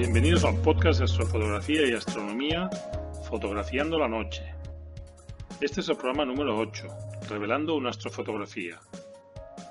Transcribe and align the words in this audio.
bienvenidos 0.00 0.46
al 0.46 0.56
podcast 0.62 1.00
de 1.00 1.04
astrofotografía 1.04 1.86
y 1.86 1.92
astronomía 1.92 2.70
Fotografiando 3.28 3.98
la 3.98 4.08
Noche. 4.08 4.42
Este 5.60 5.82
es 5.82 5.90
el 5.90 5.96
programa 5.96 6.24
número 6.24 6.56
8, 6.56 6.88
Revelando 7.28 7.76
una 7.76 7.90
astrofotografía. 7.90 8.80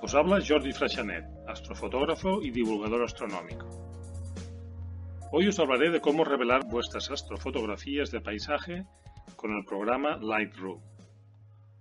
Os 0.04 0.14
habla 0.14 0.38
Jordi 0.48 0.72
Freixanet, 0.72 1.26
astrofotógrafo 1.48 2.44
y 2.44 2.52
divulgador 2.52 3.06
astronómico. 3.06 3.66
Hoy 5.32 5.48
os 5.48 5.58
hablaré 5.58 5.90
de 5.90 6.00
cómo 6.00 6.24
revelar 6.24 6.64
vuestras 6.70 7.10
astrofotografías 7.10 8.12
de 8.12 8.22
paisaje 8.22 8.86
con 9.36 9.58
el 9.58 9.66
programa 9.66 10.18
Lightroom. 10.18 10.80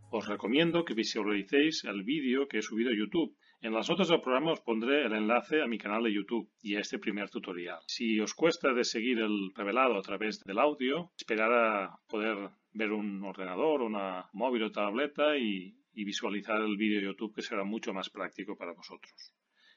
Os 0.09 0.27
recomiendo 0.27 0.87
que 0.87 0.95
visualicéis 0.95 1.85
el 1.85 2.03
vídeo 2.03 2.49
que 2.49 2.61
he 2.61 2.63
subido 2.63 2.93
a 2.93 2.97
YouTube 2.97 3.37
en 3.61 3.73
las 3.73 3.89
notas 3.89 4.09
del 4.09 4.21
programa 4.21 4.53
os 4.53 4.61
pondré 4.61 5.07
el 5.07 5.13
enlace 5.13 5.63
a 5.63 5.67
mi 5.67 5.79
canal 5.79 6.05
de 6.05 6.13
YouTube 6.13 6.49
y 6.63 6.77
a 6.77 6.81
este 6.81 6.99
primer 6.99 7.29
tutorial. 7.29 7.81
Si 7.87 8.21
os 8.21 8.35
cuesta 8.35 8.73
de 8.73 8.85
seguir 8.85 9.19
el 9.19 9.51
revelado 9.55 9.97
a 9.97 10.03
través 10.03 10.45
del 10.45 10.59
audio, 10.59 11.11
esperar 11.17 11.53
a 11.53 11.99
poder 12.09 12.51
ver 12.73 12.93
un 12.93 13.25
ordenador, 13.25 13.83
una 13.83 14.29
móvil 14.33 14.63
o 14.65 14.71
tableta 14.71 15.37
y, 15.37 15.77
y 15.93 16.05
visualizar 16.05 16.61
el 16.61 16.77
vídeo 16.77 17.01
de 17.01 17.07
YouTube 17.07 17.35
que 17.35 17.43
será 17.43 17.65
mucho 17.65 17.93
más 17.93 18.11
práctico 18.11 18.57
para 18.57 18.73
vosotros. 18.73 19.35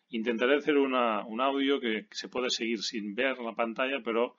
Intentaré 0.10 0.58
hacer 0.58 0.78
una, 0.78 1.26
un 1.26 1.42
audio 1.42 1.80
que 1.80 2.06
se 2.12 2.30
puede 2.30 2.50
seguir 2.50 2.80
sin 2.84 3.16
ver 3.16 3.40
la 3.40 3.56
pantalla, 3.56 4.02
pero 4.04 4.36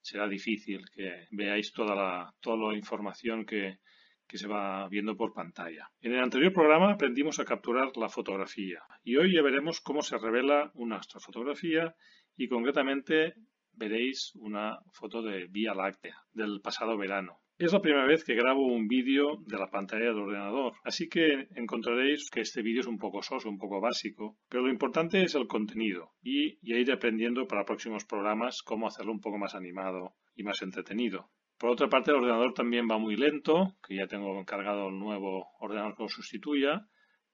será 0.00 0.28
difícil 0.28 0.88
que 0.94 1.26
veáis 1.32 1.72
toda 1.72 1.94
la, 1.94 2.34
toda 2.40 2.70
la 2.70 2.78
información 2.78 3.44
que, 3.44 3.80
que 4.26 4.38
se 4.38 4.48
va 4.48 4.88
viendo 4.88 5.16
por 5.16 5.32
pantalla. 5.32 5.90
En 6.00 6.12
el 6.12 6.20
anterior 6.20 6.52
programa 6.52 6.92
aprendimos 6.92 7.38
a 7.38 7.44
capturar 7.44 7.96
la 7.96 8.08
fotografía 8.08 8.82
y 9.04 9.16
hoy 9.16 9.34
ya 9.34 9.42
veremos 9.42 9.80
cómo 9.80 10.02
se 10.02 10.18
revela 10.18 10.70
una 10.74 10.96
astrofotografía 10.96 11.94
y 12.36 12.48
concretamente 12.48 13.34
veréis 13.72 14.32
una 14.34 14.78
foto 14.92 15.22
de 15.22 15.46
Vía 15.48 15.74
Láctea 15.74 16.16
del 16.32 16.60
pasado 16.60 16.96
verano. 16.96 17.40
Es 17.58 17.72
la 17.72 17.80
primera 17.80 18.04
vez 18.04 18.22
que 18.22 18.34
grabo 18.34 18.66
un 18.66 18.86
vídeo 18.86 19.38
de 19.46 19.56
la 19.56 19.70
pantalla 19.70 20.06
del 20.06 20.18
ordenador, 20.18 20.74
así 20.84 21.08
que 21.08 21.48
encontraréis 21.54 22.28
que 22.28 22.42
este 22.42 22.60
vídeo 22.60 22.80
es 22.82 22.86
un 22.86 22.98
poco 22.98 23.22
soso, 23.22 23.48
un 23.48 23.56
poco 23.56 23.80
básico, 23.80 24.36
pero 24.50 24.64
lo 24.64 24.70
importante 24.70 25.22
es 25.22 25.34
el 25.34 25.46
contenido 25.46 26.12
y 26.22 26.58
ya 26.60 26.76
iré 26.76 26.92
aprendiendo 26.92 27.46
para 27.46 27.64
próximos 27.64 28.04
programas 28.04 28.60
cómo 28.62 28.86
hacerlo 28.86 29.12
un 29.12 29.20
poco 29.20 29.38
más 29.38 29.54
animado 29.54 30.16
y 30.34 30.42
más 30.42 30.60
entretenido. 30.60 31.30
Por 31.58 31.70
otra 31.70 31.88
parte, 31.88 32.10
el 32.10 32.18
ordenador 32.18 32.52
también 32.52 32.86
va 32.90 32.98
muy 32.98 33.16
lento, 33.16 33.76
que 33.86 33.96
ya 33.96 34.06
tengo 34.06 34.38
encargado 34.38 34.88
el 34.88 34.98
nuevo 34.98 35.48
ordenador 35.58 35.96
que 35.96 36.02
lo 36.02 36.08
sustituya, 36.08 36.86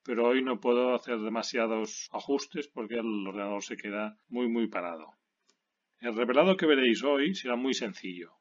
pero 0.05 0.29
hoy 0.29 0.42
no 0.42 0.61
puedo 0.61 0.95
hacer 0.95 1.19
demasiados 1.19 2.09
ajustes 2.12 2.69
porque 2.69 2.95
el 2.95 3.27
ordenador 3.27 3.62
se 3.62 3.77
queda 3.77 4.17
muy 4.29 4.48
muy 4.48 4.69
parado. 4.69 5.14
El 6.01 6.17
revelado 6.17 6.56
que 6.56 6.67
veréis 6.67 7.03
hoy 7.05 7.34
será 7.34 7.56
muy 7.56 7.75
sencillo. 7.75 8.33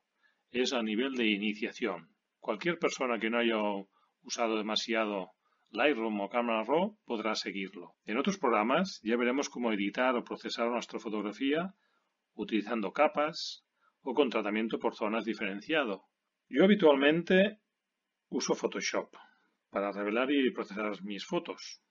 Es 0.52 0.74
a 0.74 0.82
nivel 0.82 1.14
de 1.14 1.28
iniciación. 1.28 2.10
Cualquier 2.40 2.80
persona 2.80 3.20
que 3.20 3.30
no 3.30 3.38
haya 3.38 3.58
usado 4.24 4.58
demasiado 4.58 5.32
Lightroom 5.70 6.20
o 6.22 6.30
Camera 6.30 6.64
Raw 6.64 6.98
podrá 7.06 7.36
seguirlo. 7.36 7.96
En 8.06 8.18
otros 8.18 8.38
programas 8.38 9.00
ya 9.04 9.16
veremos 9.16 9.50
cómo 9.50 9.72
editar 9.72 10.16
o 10.16 10.24
procesar 10.24 10.68
una 10.68 10.80
astrofotografía 10.80 11.74
utilizando 12.34 12.92
capas, 12.92 13.64
o 14.04 14.14
con 14.14 14.30
tratamiento 14.30 14.80
por 14.80 14.96
zonas 14.96 15.26
diferenciado. 15.26 16.06
Yo 16.50 16.64
habitualmente 16.64 17.60
uso 18.30 18.56
Photoshop 18.56 19.16
para 19.70 19.92
revelar 19.92 20.32
y 20.32 20.52
procesar 20.52 21.02
mis 21.04 21.26
fotos. 21.26 21.82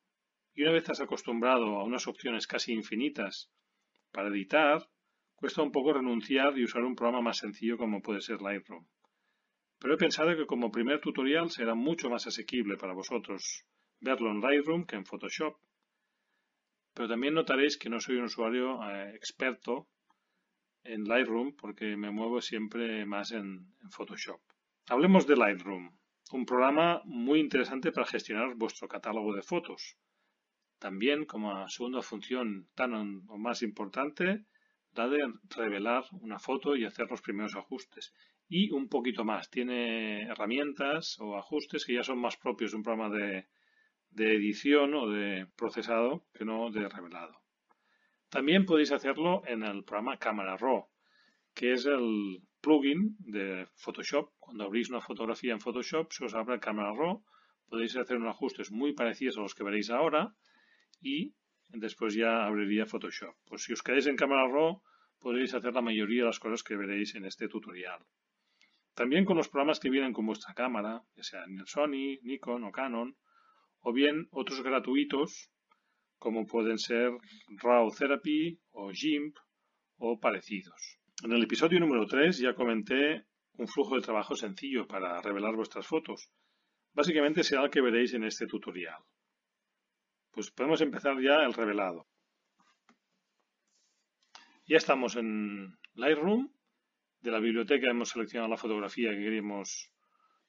Y 0.55 0.63
una 0.63 0.73
vez 0.73 0.83
estás 0.83 1.01
acostumbrado 1.01 1.77
a 1.77 1.85
unas 1.85 2.07
opciones 2.07 2.47
casi 2.47 2.73
infinitas 2.73 3.51
para 4.13 4.29
editar, 4.29 4.89
cuesta 5.35 5.63
un 5.63 5.73
poco 5.73 5.93
renunciar 5.93 6.59
y 6.59 6.65
usar 6.65 6.83
un 6.83 6.97
programa 6.97 7.23
más 7.23 7.39
sencillo 7.39 7.79
como 7.79 8.03
puede 8.03 8.21
ser 8.21 8.43
Lightroom. 8.43 8.87
Pero 9.79 9.95
he 9.95 9.97
pensado 9.97 10.37
que 10.37 10.47
como 10.47 10.71
primer 10.71 11.01
tutorial 11.01 11.51
será 11.51 11.75
mucho 11.75 12.11
más 12.11 12.27
asequible 12.27 12.77
para 12.77 12.93
vosotros 12.93 13.65
verlo 14.01 14.31
en 14.31 14.41
Lightroom 14.41 14.85
que 14.85 14.97
en 14.97 15.07
Photoshop. 15.07 15.57
Pero 16.93 17.09
también 17.09 17.35
notaréis 17.35 17.79
que 17.79 17.89
no 17.89 18.01
soy 18.01 18.17
un 18.17 18.25
usuario 18.25 18.83
eh, 18.91 19.15
experto 19.15 19.89
en 20.85 21.05
Lightroom 21.05 21.55
porque 21.57 21.97
me 21.97 22.11
muevo 22.11 22.41
siempre 22.41 23.05
más 23.07 23.33
en, 23.33 23.75
Photoshop. 23.91 24.41
Hablemos 24.89 25.27
de 25.27 25.37
Lightroom, 25.37 25.91
un 26.33 26.47
programa 26.47 27.03
muy 27.05 27.41
interesante 27.41 27.93
para 27.93 28.07
gestionar 28.07 28.55
vuestro 28.55 28.89
catálogo 28.89 29.35
de 29.35 29.43
fotos. 29.43 29.97
También 30.79 31.25
como 31.25 31.69
segunda 31.69 32.03
función 32.03 32.69
tan 32.75 32.95
o 33.29 33.37
más 33.37 33.63
importante, 33.63 34.47
la 34.93 35.09
de 35.09 35.21
revelar 35.49 36.05
una 36.13 36.39
foto 36.39 36.77
y 36.77 36.85
hacer 36.85 37.11
los 37.11 37.21
primeros 37.21 37.57
ajustes. 37.57 38.15
Y 38.49 38.71
un 38.71 38.89
poquito 38.89 39.25
más, 39.25 39.51
tiene 39.51 40.23
herramientas 40.23 41.19
o 41.21 41.37
ajustes 41.37 41.85
que 41.85 41.95
ya 41.95 42.03
son 42.03 42.19
más 42.19 42.37
propios 42.37 42.71
de 42.71 42.77
un 42.79 42.83
programa 42.83 43.15
de 43.15 43.47
edición 44.35 44.95
o 44.95 45.09
de 45.09 45.47
procesado 45.57 46.27
que 46.33 46.45
no 46.45 46.71
de 46.71 46.89
revelado. 46.89 47.40
También 48.31 48.65
podéis 48.65 48.93
hacerlo 48.93 49.43
en 49.45 49.65
el 49.65 49.83
programa 49.83 50.17
Camera 50.17 50.57
Raw, 50.57 50.87
que 51.53 51.73
es 51.73 51.85
el 51.85 52.41
plugin 52.61 53.17
de 53.19 53.67
Photoshop. 53.75 54.31
Cuando 54.39 54.65
abrís 54.65 54.89
una 54.89 55.01
fotografía 55.01 55.53
en 55.53 55.61
Photoshop, 55.61 56.13
se 56.13 56.25
os 56.25 56.35
abre 56.35 56.61
Camera 56.61 56.95
Raw. 56.95 57.25
Podéis 57.69 57.97
hacer 57.97 58.19
unos 58.19 58.31
ajustes 58.37 58.71
muy 58.71 58.93
parecidos 58.93 59.37
a 59.37 59.41
los 59.41 59.57
que 59.57 59.65
veréis 59.65 59.91
ahora 59.91 60.33
y 61.01 61.35
después 61.69 62.15
ya 62.15 62.47
abriría 62.47 62.87
Photoshop. 62.87 63.35
Pues 63.47 63.65
si 63.65 63.73
os 63.73 63.83
quedáis 63.83 64.07
en 64.07 64.17
Camera 64.17 64.47
Raw, 64.47 64.81
podréis 65.19 65.53
hacer 65.55 65.75
la 65.75 65.83
mayoría 65.83 66.23
de 66.23 66.27
las 66.27 66.39
cosas 66.39 66.63
que 66.63 66.77
veréis 66.77 67.17
en 67.17 67.25
este 67.25 67.49
tutorial. 67.49 67.99
También 68.95 69.25
con 69.25 69.39
los 69.39 69.49
programas 69.49 69.81
que 69.81 69.91
vienen 69.91 70.13
con 70.13 70.27
vuestra 70.27 70.55
cámara, 70.55 71.03
ya 71.17 71.25
sean 71.25 71.67
Sony, 71.67 72.21
Nikon 72.23 72.63
o 72.63 72.71
Canon, 72.71 73.17
o 73.81 73.93
bien 73.93 74.29
otros 74.31 74.63
gratuitos 74.63 75.51
como 76.21 76.47
pueden 76.47 76.79
ser 76.79 77.11
RAW 77.49 77.91
Therapy 77.91 78.61
o 78.73 78.91
GIMP 78.93 79.35
o 79.97 80.21
parecidos. 80.21 80.99
En 81.25 81.33
el 81.33 81.43
episodio 81.43 81.81
número 81.81 82.07
3 82.07 82.39
ya 82.39 82.55
comenté 82.55 83.25
un 83.55 83.67
flujo 83.67 83.97
de 83.97 84.03
trabajo 84.03 84.37
sencillo 84.37 84.87
para 84.87 85.21
revelar 85.23 85.57
vuestras 85.57 85.87
fotos. 85.87 86.31
Básicamente 86.93 87.43
será 87.43 87.65
el 87.65 87.71
que 87.71 87.81
veréis 87.81 88.13
en 88.13 88.25
este 88.25 88.47
tutorial. 88.47 89.03
Pues 90.31 90.51
podemos 90.51 90.83
empezar 90.83 91.19
ya 91.23 91.43
el 91.43 91.55
revelado. 91.55 92.07
Ya 94.67 94.77
estamos 94.77 95.17
en 95.17 95.79
Lightroom. 95.95 96.53
De 97.23 97.31
la 97.31 97.41
biblioteca 97.41 97.91
hemos 97.91 98.11
seleccionado 98.11 98.51
la 98.51 98.59
fotografía 98.59 99.11
que 99.11 99.25
queríamos, 99.25 99.91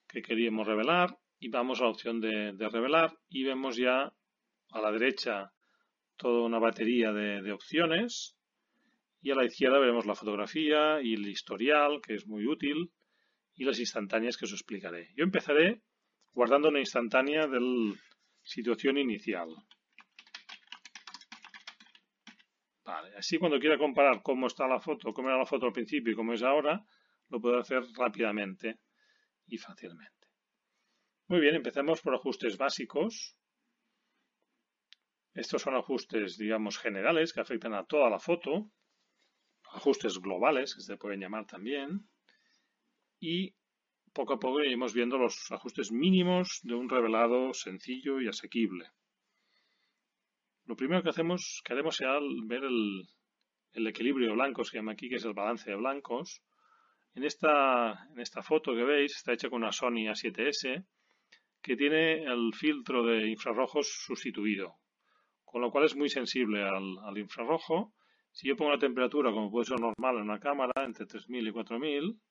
que 0.08 0.22
queríamos 0.22 0.68
revelar 0.68 1.18
y 1.40 1.48
vamos 1.50 1.80
a 1.80 1.84
la 1.84 1.92
opción 1.92 2.20
de, 2.20 2.52
de 2.54 2.70
revelar 2.70 3.18
y 3.30 3.44
vemos 3.44 3.78
ya 3.78 4.14
a 4.72 4.82
la 4.82 4.92
derecha 4.92 5.54
toda 6.22 6.46
una 6.46 6.60
batería 6.60 7.12
de, 7.12 7.42
de, 7.42 7.52
opciones 7.52 8.38
y 9.22 9.32
a 9.32 9.36
la 9.36 9.46
izquierda 9.46 9.80
veremos 9.80 10.06
la 10.06 10.14
fotografía 10.14 11.02
y 11.02 11.16
el 11.16 11.28
historial, 11.28 12.00
que 12.02 12.14
es 12.14 12.28
muy 12.28 12.46
útil, 12.46 12.92
y 13.56 13.64
las 13.64 13.80
instantáneas 13.80 14.38
que 14.38 14.46
os 14.46 14.54
explicaré. 14.54 15.10
Yo 15.16 15.24
empezaré 15.24 15.82
guardando 16.32 16.70
una 16.70 16.80
instantánea 16.80 17.48
de 17.48 17.60
la 17.60 17.96
situación 18.44 18.98
inicial. 18.98 19.50
Vale, 22.86 23.16
así 23.18 23.38
cuando 23.38 23.60
quiera 23.60 23.78
comparar 23.78 24.22
cómo 24.22 24.48
está 24.48 24.68
la 24.68 24.80
foto, 24.80 25.14
cómo 25.14 25.30
era 25.30 25.40
la 25.40 25.46
foto 25.46 25.66
al 25.66 25.74
principio 25.74 26.14
y 26.14 26.16
cómo 26.16 26.34
es 26.34 26.44
ahora, 26.44 26.84
lo 27.30 27.42
puedo 27.42 27.58
hacer 27.58 27.84
rápidamente 27.98 28.80
y 29.48 29.58
fácilmente. 29.58 30.28
Muy 31.28 31.40
bien, 31.40 31.56
empecemos 31.56 32.02
por 32.02 32.14
ajustes 32.14 32.58
básicos. 32.58 33.38
Estos 35.34 35.62
son 35.62 35.76
ajustes, 35.76 36.38
digamos, 36.38 36.78
generales 36.78 37.32
que 37.34 37.40
afectan 37.40 37.74
a 37.74 37.86
toda 37.86 38.10
la 38.10 38.20
foto, 38.20 38.70
ajustes 39.72 40.20
globales 40.20 40.76
que 40.76 40.82
se 40.82 40.98
pueden 40.98 41.22
llamar 41.22 41.46
también, 41.46 42.10
y 43.20 43.56
poco 44.14 44.34
a 44.34 44.40
poco 44.40 44.62
iremos 44.62 44.94
viendo 44.94 45.18
los 45.18 45.52
ajustes 45.52 45.92
mínimos 45.92 46.60
de 46.64 46.76
un 46.76 46.90
revelado 46.90 47.54
sencillo 47.54 48.20
y 48.20 48.28
asequible. 48.28 48.90
Lo 50.66 50.76
primero 50.76 51.02
que 51.02 51.10
hacemos, 51.10 51.62
que 51.64 51.74
haremos 51.74 51.96
será 51.96 52.20
ver 52.46 52.64
el, 52.64 53.88
equilibrio 53.88 54.28
de 54.28 54.34
blancos, 54.34 54.70
que 54.70 54.78
llama 54.78 54.94
aquí, 54.94 55.10
que 55.10 55.16
es 55.16 55.26
el 55.26 55.34
balance 55.34 55.70
de 55.70 55.78
blancos. 55.78 56.44
En 57.14 57.24
esta, 57.24 58.08
en 58.12 58.20
esta 58.20 58.44
foto 58.44 58.74
que 58.74 58.84
veis 58.84 59.16
está 59.16 59.34
hecha 59.34 59.50
con 59.50 59.64
una 59.64 59.72
Sony 59.72 60.08
A7S 60.08 60.86
que 61.62 61.76
tiene 61.76 62.24
el 62.24 62.54
filtro 62.54 63.04
de 63.06 63.30
infrarrojos 63.30 63.88
sustituido, 64.06 64.78
con 65.52 65.62
lo 65.62 65.70
cual 65.70 65.84
es 65.84 65.96
muy 65.96 66.10
sensible 66.10 66.64
al, 66.64 67.18
infrarrojo. 67.18 67.94
Si 68.32 68.48
yo 68.48 68.56
pongo 68.56 68.72
la 68.72 68.80
temperatura 68.80 69.32
como 69.32 69.52
puede 69.52 69.66
ser 69.66 69.82
normal 69.82 70.16
en 70.16 70.24
una 70.24 70.40
cámara, 70.40 70.72
entre 70.86 71.06
3000 71.06 71.48
y 71.50 71.52
4000, 71.52 72.22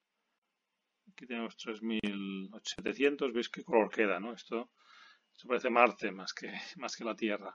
aquí 1.12 1.26
tenemos 1.26 1.54
3700, 1.58 3.32
veis 3.34 3.50
qué 3.50 3.62
color 3.62 3.90
queda, 3.90 4.18
¿no? 4.18 4.32
Esto, 4.32 4.70
esto 5.34 5.46
parece 5.46 5.68
Marte 5.68 6.10
más 6.12 6.32
que, 6.32 6.50
más 6.78 6.96
que 6.96 7.04
la 7.04 7.14
Tierra. 7.14 7.54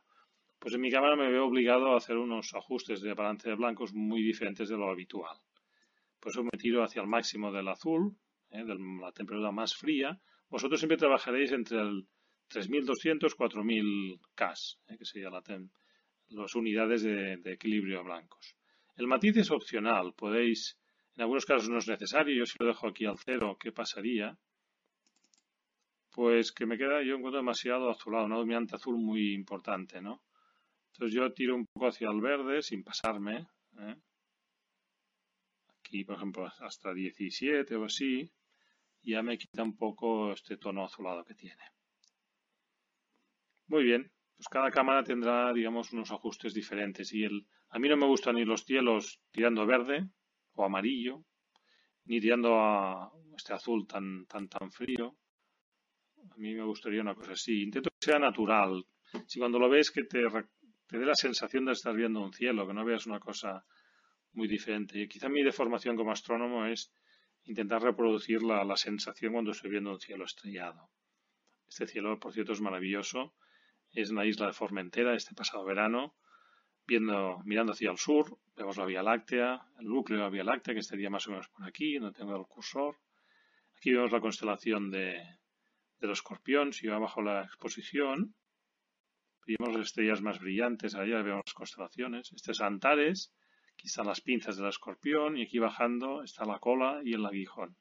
Pues 0.59 0.75
en 0.75 0.81
mi 0.81 0.91
cámara 0.91 1.15
me 1.15 1.31
veo 1.31 1.47
obligado 1.47 1.93
a 1.93 1.97
hacer 1.97 2.17
unos 2.17 2.53
ajustes 2.53 3.01
de 3.01 3.15
balance 3.15 3.49
de 3.49 3.55
blancos 3.55 3.91
muy 3.93 4.21
diferentes 4.21 4.69
de 4.69 4.77
lo 4.77 4.89
habitual. 4.89 5.35
Por 6.19 6.31
eso 6.31 6.43
me 6.43 6.57
tiro 6.59 6.83
hacia 6.83 7.01
el 7.01 7.07
máximo 7.07 7.51
del 7.51 7.67
azul, 7.67 8.15
¿eh? 8.51 8.63
de 8.63 8.75
la 9.01 9.11
temperatura 9.11 9.51
más 9.51 9.75
fría. 9.75 10.19
Vosotros 10.47 10.79
siempre 10.79 10.97
trabajaréis 10.97 11.51
entre 11.51 11.81
el 11.81 12.07
3200 12.47 13.35
4000 13.35 14.19
K, 14.35 14.53
¿eh? 14.87 14.97
que 14.97 15.05
sería 15.05 15.29
la 15.29 15.41
las 16.29 16.55
unidades 16.55 17.03
de, 17.03 17.37
de 17.37 17.53
equilibrio 17.53 18.03
blancos. 18.03 18.55
El 18.95 19.07
matiz 19.07 19.37
es 19.37 19.51
opcional, 19.51 20.13
podéis, 20.13 20.77
en 21.15 21.21
algunos 21.23 21.45
casos 21.45 21.69
no 21.69 21.77
es 21.77 21.87
necesario, 21.87 22.35
yo 22.35 22.45
si 22.45 22.57
lo 22.59 22.67
dejo 22.67 22.87
aquí 22.87 23.05
al 23.05 23.17
cero, 23.17 23.57
¿qué 23.59 23.71
pasaría? 23.71 24.37
Pues 26.11 26.51
que 26.51 26.65
me 26.65 26.77
queda, 26.77 27.03
yo 27.03 27.15
encuentro 27.15 27.39
demasiado 27.39 27.89
azulado, 27.89 28.25
una 28.25 28.37
dominante 28.37 28.75
azul 28.75 28.97
muy 28.97 29.33
importante, 29.33 30.01
¿no? 30.01 30.23
Entonces 30.95 31.13
yo 31.13 31.33
tiro 31.33 31.55
un 31.55 31.65
poco 31.65 31.87
hacia 31.87 32.09
el 32.09 32.21
verde 32.21 32.61
sin 32.61 32.81
pasarme. 32.81 33.47
¿eh? 33.79 33.95
Aquí, 35.79 36.05
por 36.05 36.15
ejemplo, 36.15 36.49
hasta 36.59 36.93
17 36.93 37.75
o 37.75 37.83
así. 37.83 38.31
Ya 39.03 39.21
me 39.21 39.37
quita 39.37 39.61
un 39.61 39.75
poco 39.75 40.31
este 40.31 40.55
tono 40.55 40.85
azulado 40.85 41.25
que 41.25 41.35
tiene. 41.35 41.61
Muy 43.67 43.83
bien. 43.83 44.11
Pues 44.37 44.47
cada 44.49 44.69
cámara 44.69 45.03
tendrá, 45.03 45.53
digamos, 45.53 45.93
unos 45.93 46.11
ajustes 46.11 46.53
diferentes. 46.53 47.13
Y 47.13 47.23
el, 47.23 47.47
a 47.69 47.79
mí 47.79 47.87
no 47.87 47.97
me 47.97 48.05
gustan 48.05 48.35
ni 48.35 48.45
los 48.45 48.63
cielos 48.65 49.21
tirando 49.31 49.65
verde 49.65 50.09
o 50.53 50.65
amarillo, 50.65 51.23
ni 52.05 52.19
tirando 52.19 52.59
a 52.59 53.11
este 53.35 53.53
azul 53.53 53.87
tan, 53.87 54.25
tan, 54.25 54.47
tan 54.49 54.71
frío. 54.71 55.15
A 56.31 56.37
mí 56.37 56.53
me 56.53 56.63
gustaría 56.63 57.01
una 57.01 57.15
cosa 57.15 57.33
así. 57.33 57.63
Intento 57.63 57.89
que 57.89 58.05
sea 58.05 58.19
natural. 58.19 58.85
Si 59.27 59.39
cuando 59.39 59.59
lo 59.59 59.69
ves 59.69 59.91
que 59.91 60.03
te 60.03 60.23
te 60.87 60.99
dé 60.99 61.05
la 61.05 61.15
sensación 61.15 61.65
de 61.65 61.71
estar 61.71 61.95
viendo 61.95 62.21
un 62.21 62.33
cielo, 62.33 62.67
que 62.67 62.73
no 62.73 62.85
veas 62.85 63.07
una 63.07 63.19
cosa 63.19 63.65
muy 64.33 64.47
diferente. 64.47 64.99
Y 65.01 65.07
quizá 65.07 65.29
mi 65.29 65.43
deformación 65.43 65.95
como 65.95 66.11
astrónomo 66.11 66.65
es 66.65 66.91
intentar 67.45 67.81
reproducir 67.81 68.43
la, 68.43 68.63
la 68.63 68.77
sensación 68.77 69.33
cuando 69.33 69.51
estoy 69.51 69.71
viendo 69.71 69.91
un 69.91 69.99
cielo 69.99 70.25
estrellado. 70.25 70.89
Este 71.67 71.87
cielo, 71.87 72.19
por 72.19 72.33
cierto, 72.33 72.53
es 72.53 72.61
maravilloso. 72.61 73.33
Es 73.95 74.09
en 74.09 74.17
la 74.17 74.25
isla 74.25 74.47
de 74.47 74.53
Formentera 74.53 75.15
este 75.15 75.33
pasado 75.33 75.63
verano. 75.63 76.15
Viendo, 76.85 77.39
mirando 77.45 77.71
hacia 77.71 77.89
el 77.89 77.97
sur, 77.97 78.37
vemos 78.57 78.75
la 78.77 78.85
Vía 78.85 79.01
Láctea, 79.01 79.65
el 79.79 79.87
núcleo 79.87 80.19
de 80.19 80.23
la 80.25 80.29
Vía 80.29 80.43
Láctea, 80.43 80.73
que 80.73 80.81
estaría 80.81 81.09
más 81.09 81.25
o 81.27 81.31
menos 81.31 81.47
por 81.47 81.65
aquí, 81.65 81.97
donde 81.97 82.19
tengo 82.19 82.35
el 82.35 82.45
cursor. 82.45 82.97
Aquí 83.77 83.93
vemos 83.93 84.11
la 84.11 84.19
constelación 84.19 84.91
de, 84.91 85.23
del 85.99 86.11
escorpión, 86.11 86.73
si 86.73 86.87
va 86.87 86.99
bajo 86.99 87.21
la 87.21 87.43
exposición. 87.43 88.35
Vemos 89.47 89.73
las 89.73 89.87
estrellas 89.87 90.21
más 90.21 90.39
brillantes, 90.39 90.93
allá 90.93 91.21
vemos 91.21 91.43
las 91.45 91.53
constelaciones. 91.53 92.33
Este 92.33 92.51
es 92.51 92.59
Antares, 92.59 93.33
aquí 93.73 93.87
están 93.87 94.07
las 94.07 94.19
pinzas 94.19 94.57
del 94.57 94.67
escorpión 94.67 95.37
y 95.37 95.43
aquí 95.43 95.57
bajando 95.57 96.21
está 96.21 96.43
la 96.43 96.59
cola 96.59 96.99
y 97.05 97.13
el 97.13 97.25
aguijón. 97.25 97.77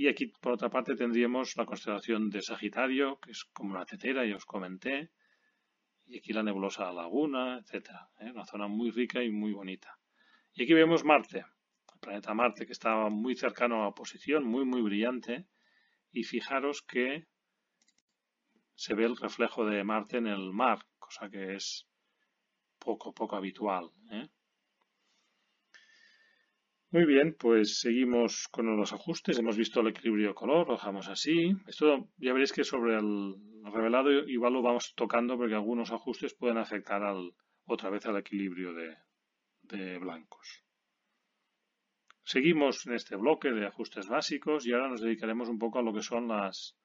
Y 0.00 0.08
aquí 0.08 0.28
por 0.28 0.52
otra 0.52 0.70
parte 0.70 0.96
tendríamos 0.96 1.58
la 1.58 1.66
constelación 1.66 2.30
de 2.30 2.40
Sagitario, 2.40 3.20
que 3.20 3.32
es 3.32 3.44
como 3.44 3.74
una 3.74 3.84
tetera, 3.84 4.24
ya 4.24 4.36
os 4.36 4.46
comenté. 4.46 5.10
Y 6.06 6.16
aquí 6.16 6.32
la 6.32 6.42
nebulosa 6.42 6.90
laguna, 6.90 7.58
etc. 7.58 7.90
¿eh? 8.20 8.30
Una 8.30 8.46
zona 8.46 8.66
muy 8.66 8.90
rica 8.92 9.22
y 9.22 9.28
muy 9.28 9.52
bonita. 9.52 9.98
Y 10.54 10.62
aquí 10.62 10.72
vemos 10.72 11.04
Marte, 11.04 11.44
el 11.92 12.00
planeta 12.00 12.32
Marte, 12.32 12.64
que 12.64 12.72
estaba 12.72 13.10
muy 13.10 13.34
cercano 13.34 13.82
a 13.82 13.84
la 13.88 13.90
posición, 13.90 14.46
muy, 14.46 14.64
muy 14.64 14.80
brillante. 14.80 15.48
Y 16.12 16.24
fijaros 16.24 16.80
que 16.80 17.26
se 18.74 18.94
ve 18.94 19.04
el 19.04 19.18
reflejo 19.18 19.66
de 19.66 19.84
Marte 19.84 20.16
en 20.16 20.28
el 20.28 20.50
mar, 20.50 20.78
cosa 20.98 21.28
que 21.28 21.56
es 21.56 21.86
poco, 22.78 23.12
poco 23.12 23.36
habitual. 23.36 23.90
¿eh? 24.12 24.30
Muy 26.92 27.04
bien, 27.04 27.36
pues 27.38 27.78
seguimos 27.80 28.48
con 28.48 28.76
los 28.76 28.92
ajustes. 28.92 29.38
Hemos 29.38 29.56
visto 29.56 29.80
el 29.80 29.88
equilibrio 29.88 30.28
de 30.28 30.34
color, 30.34 30.66
lo 30.66 30.74
dejamos 30.74 31.08
así. 31.08 31.52
Esto 31.66 32.08
ya 32.16 32.32
veréis 32.32 32.52
que 32.52 32.64
sobre 32.64 32.96
el 32.96 33.36
revelado 33.62 34.10
igual 34.10 34.54
lo 34.54 34.62
vamos 34.62 34.92
tocando 34.96 35.36
porque 35.36 35.54
algunos 35.54 35.92
ajustes 35.92 36.34
pueden 36.34 36.58
afectar 36.58 37.02
al, 37.04 37.32
otra 37.66 37.90
vez 37.90 38.06
al 38.06 38.16
equilibrio 38.16 38.74
de, 38.74 38.96
de 39.62 39.98
blancos. 39.98 40.64
Seguimos 42.24 42.86
en 42.86 42.94
este 42.94 43.16
bloque 43.16 43.50
de 43.52 43.66
ajustes 43.66 44.08
básicos 44.08 44.66
y 44.66 44.72
ahora 44.72 44.88
nos 44.88 45.00
dedicaremos 45.00 45.48
un 45.48 45.58
poco 45.58 45.78
a 45.78 45.82
lo 45.82 45.92
que 45.92 46.02
son 46.02 46.28
las, 46.28 46.76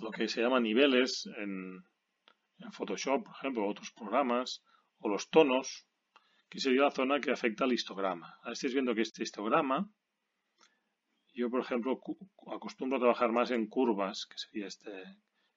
lo 0.00 0.10
que 0.10 0.28
se 0.28 0.42
llama 0.42 0.60
niveles 0.60 1.28
en, 1.38 1.84
Photoshop, 2.70 3.24
por 3.24 3.34
ejemplo, 3.34 3.66
otros 3.66 3.90
programas, 3.90 4.62
o 4.98 5.08
los 5.08 5.28
tonos, 5.30 5.86
que 6.52 6.60
sería 6.60 6.82
la 6.82 6.90
zona 6.90 7.18
que 7.18 7.30
afecta 7.30 7.64
al 7.64 7.72
histograma. 7.72 8.28
Ahora 8.42 8.52
estáis 8.52 8.74
viendo 8.74 8.94
que 8.94 9.00
este 9.00 9.22
histograma, 9.22 9.90
yo 11.32 11.48
por 11.48 11.62
ejemplo 11.62 11.98
acostumbro 12.54 12.98
a 12.98 13.00
trabajar 13.00 13.32
más 13.32 13.50
en 13.52 13.68
curvas, 13.68 14.26
que 14.26 14.36
sería 14.36 14.66
este, 14.66 14.92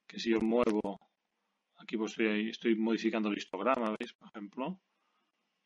que 0.08 0.22
si 0.22 0.30
yo 0.30 0.40
muevo, 0.40 1.02
aquí 1.76 1.98
pues 1.98 2.16
estoy, 2.18 2.78
modificando 2.78 3.28
el 3.28 3.38
histograma, 3.38 3.94
¿veis? 4.00 4.14
Por 4.14 4.30
ejemplo, 4.30 4.80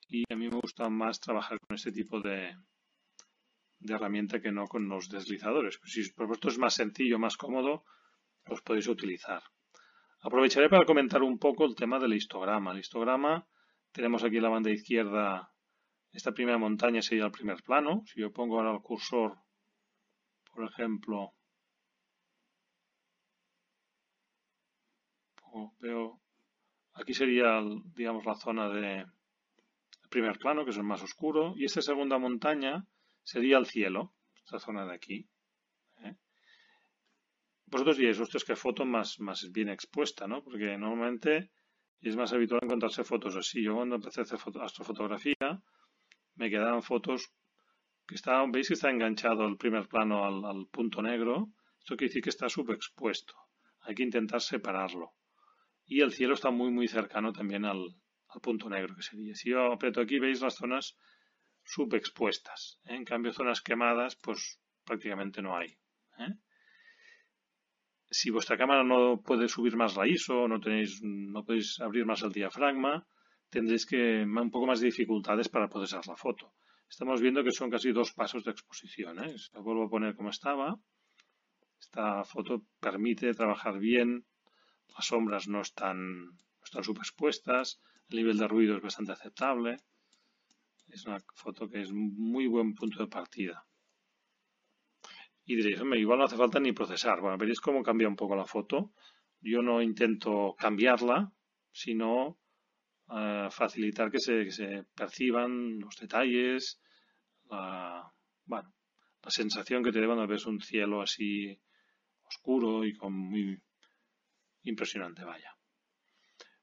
y 0.08 0.24
a 0.34 0.36
mí 0.36 0.50
me 0.50 0.60
gusta 0.60 0.90
más 0.90 1.20
trabajar 1.20 1.60
con 1.60 1.76
este 1.76 1.92
tipo 1.92 2.20
de, 2.22 2.58
de 3.78 3.94
herramienta 3.94 4.42
que 4.42 4.52
no 4.52 4.66
con 4.66 4.90
los 4.90 5.10
deslizadores. 5.10 5.78
Pues 5.78 5.92
si 5.92 6.12
por 6.12 6.26
supuesto 6.26 6.48
es 6.48 6.58
más 6.58 6.74
sencillo, 6.74 7.20
más 7.20 7.38
cómodo, 7.38 7.84
los 8.48 8.64
podéis 8.64 8.88
utilizar. 8.88 9.44
Aprovecharé 10.22 10.70
para 10.70 10.86
comentar 10.86 11.22
un 11.22 11.38
poco 11.38 11.66
el 11.66 11.76
tema 11.76 12.00
del 12.00 12.16
histograma. 12.16 12.72
El 12.72 12.80
histograma, 12.80 13.48
tenemos 13.92 14.24
aquí 14.24 14.40
la 14.40 14.50
banda 14.50 14.72
izquierda, 14.72 15.52
esta 16.12 16.32
primera 16.32 16.58
montaña 16.58 17.02
sería 17.02 17.26
el 17.26 17.32
primer 17.32 17.62
plano. 17.64 18.04
Si 18.06 18.20
yo 18.20 18.32
pongo 18.32 18.58
ahora 18.58 18.74
el 18.74 18.82
cursor, 18.82 19.38
por 20.52 20.66
ejemplo, 20.66 21.34
veo, 25.80 26.20
aquí 26.94 27.14
sería, 27.14 27.62
digamos, 27.96 28.26
la 28.26 28.36
zona 28.36 28.70
de 28.70 29.06
primer 30.10 30.40
plano, 30.40 30.64
que 30.64 30.72
es 30.72 30.78
el 30.78 30.84
más 30.84 31.04
oscuro, 31.04 31.54
y 31.56 31.66
esta 31.66 31.82
segunda 31.82 32.18
montaña 32.18 32.86
sería 33.24 33.58
el 33.58 33.68
cielo, 33.68 34.14
esta 34.44 34.60
zona 34.60 34.86
de 34.86 34.96
aquí. 34.96 35.30
Vosotros 37.68 37.98
diréis, 37.98 38.20
ostras, 38.20 38.44
qué 38.44 38.56
foto 38.56 38.84
más, 38.84 39.20
más 39.20 39.48
bien 39.52 39.70
expuesta, 39.70 40.28
¿no? 40.28 40.44
Porque 40.44 40.76
normalmente 40.76 41.52
es 42.08 42.16
más 42.16 42.32
habitual 42.34 42.62
encontrarse 42.64 43.04
fotos 43.04 43.36
así. 43.36 43.64
Yo 43.64 43.76
cuando 43.76 43.96
empecé 43.96 44.22
a 44.22 44.24
hacer 44.24 44.40
astrofotografía, 44.62 45.62
me 46.36 46.50
quedaban 46.50 46.82
fotos 46.82 47.32
que 48.08 48.16
estaban, 48.16 48.52
veis 48.52 48.68
que 48.68 48.74
está 48.76 48.90
enganchado 48.90 49.46
el 49.46 49.58
primer 49.58 49.88
plano 49.88 50.26
al, 50.26 50.68
punto 50.68 51.02
negro. 51.02 51.50
Esto 51.80 51.96
quiere 51.96 52.10
decir 52.10 52.24
que 52.24 52.30
está 52.30 52.50
subexpuesto. 52.50 53.36
Hay 53.82 53.96
que 53.96 54.04
intentar 54.04 54.42
separarlo. 54.42 55.14
Y 55.86 56.02
el 56.02 56.12
cielo 56.12 56.34
está 56.34 56.52
muy, 56.52 56.72
muy 56.72 56.88
cercano 56.88 57.34
también 57.34 57.66
al, 57.66 57.96
punto 58.42 58.70
negro, 58.70 58.96
que 58.96 59.02
sería. 59.02 59.36
Si 59.36 59.50
yo 59.50 59.74
aprieto 59.74 60.02
aquí, 60.02 60.20
veis 60.20 60.42
las 60.42 60.56
zonas 60.56 60.98
subexpuestas. 61.64 62.80
¿eh? 62.86 62.96
En 62.96 63.06
cambio, 63.06 63.34
zonas 63.34 63.62
quemadas, 63.62 64.16
pues 64.16 64.60
prácticamente 64.86 65.42
no 65.42 65.58
hay. 65.58 65.78
¿eh? 66.20 66.34
Si 68.10 68.32
vuestra 68.32 68.58
cámara 68.58 68.84
no 68.84 69.22
puede 69.22 69.48
subir 69.48 69.76
más 69.76 69.96
la 69.96 70.08
ISO, 70.08 70.48
no 70.48 70.60
tenéis, 70.60 71.02
no 71.04 71.46
podéis 71.46 71.80
abrir 71.80 72.06
más 72.06 72.22
el 72.24 72.32
diafragma, 72.32 73.06
tendréis 73.50 73.86
que 73.86 74.24
un 74.24 74.52
poco 74.52 74.66
más 74.66 74.80
de 74.80 74.88
dificultades 74.88 75.50
para 75.50 75.70
poder 75.70 75.86
hacer 75.86 76.08
la 76.08 76.16
foto. 76.16 76.54
Estamos 76.90 77.22
viendo 77.22 77.44
que 77.44 77.52
son 77.52 77.70
casi 77.70 77.92
dos 77.92 78.14
pasos 78.14 78.44
de 78.44 78.52
exposición. 78.52 79.24
¿eh? 79.24 79.36
Vuelvo 79.54 79.86
a 79.86 79.90
poner 79.90 80.16
como 80.16 80.30
estaba. 80.30 80.76
Esta 81.80 82.24
foto 82.24 82.66
permite 82.80 83.34
trabajar 83.34 83.80
bien, 83.80 84.26
las 84.96 85.06
sombras 85.06 85.48
no 85.48 85.62
están, 85.62 86.26
no 86.26 86.64
están 86.64 86.84
superpuestas, 86.84 87.80
el 88.10 88.18
nivel 88.18 88.38
de 88.38 88.48
ruido 88.48 88.76
es 88.76 88.82
bastante 88.82 89.12
aceptable. 89.12 89.78
Es 90.88 91.06
una 91.06 91.20
foto 91.36 91.70
que 91.70 91.82
es 91.82 91.92
muy 91.94 92.48
buen 92.48 92.74
punto 92.74 93.04
de 93.04 93.08
partida. 93.08 93.64
Y 95.50 95.56
diréis, 95.56 95.82
hombre, 95.82 96.00
igual 96.00 96.20
no 96.20 96.26
hace 96.26 96.38
falta 96.38 96.60
ni 96.60 96.74
procesar. 96.74 97.22
Bueno, 97.22 97.36
veréis 97.36 97.60
cómo 97.60 97.82
cambia 97.82 98.08
un 98.08 98.16
poco 98.16 98.36
la 98.36 98.46
foto. 98.46 98.94
Yo 99.42 99.64
no 99.64 99.82
intento 99.82 100.56
cambiarla, 100.56 101.34
sino 101.72 102.38
eh, 103.10 103.48
facilitar 103.50 104.12
que 104.12 104.20
se, 104.20 104.84
perciban 104.94 105.80
los 105.80 105.96
detalles, 105.98 106.80
la, 107.50 108.14
bueno, 108.46 108.72
la 109.24 109.32
sensación 109.32 109.84
que 109.84 109.92
te 109.92 110.00
da 110.00 110.06
cuando 110.06 110.28
ves 110.28 110.46
un 110.46 110.62
cielo 110.62 111.02
así 111.02 111.60
oscuro 112.28 112.86
y 112.86 112.96
con 112.96 113.14
muy 113.14 113.60
impresionante, 114.66 115.24
vaya. 115.26 115.58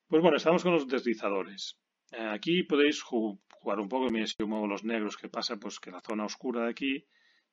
Pues 0.06 0.22
bueno, 0.22 0.36
estamos 0.36 0.62
con 0.62 0.74
los 0.74 0.86
deslizadores. 0.86 1.76
Eh, 2.12 2.24
aquí 2.24 2.62
podéis 2.62 3.02
jugar 3.02 3.80
un 3.80 3.88
poco, 3.88 4.10
mira, 4.10 4.28
si 4.28 4.36
yo 4.38 4.46
muevo 4.46 4.68
los 4.68 4.84
negros, 4.84 5.16
que 5.16 5.28
pasa? 5.28 5.56
Pues 5.56 5.80
que 5.80 5.90
la 5.90 6.02
zona 6.02 6.24
oscura 6.24 6.66
de 6.66 6.70
aquí, 6.70 7.04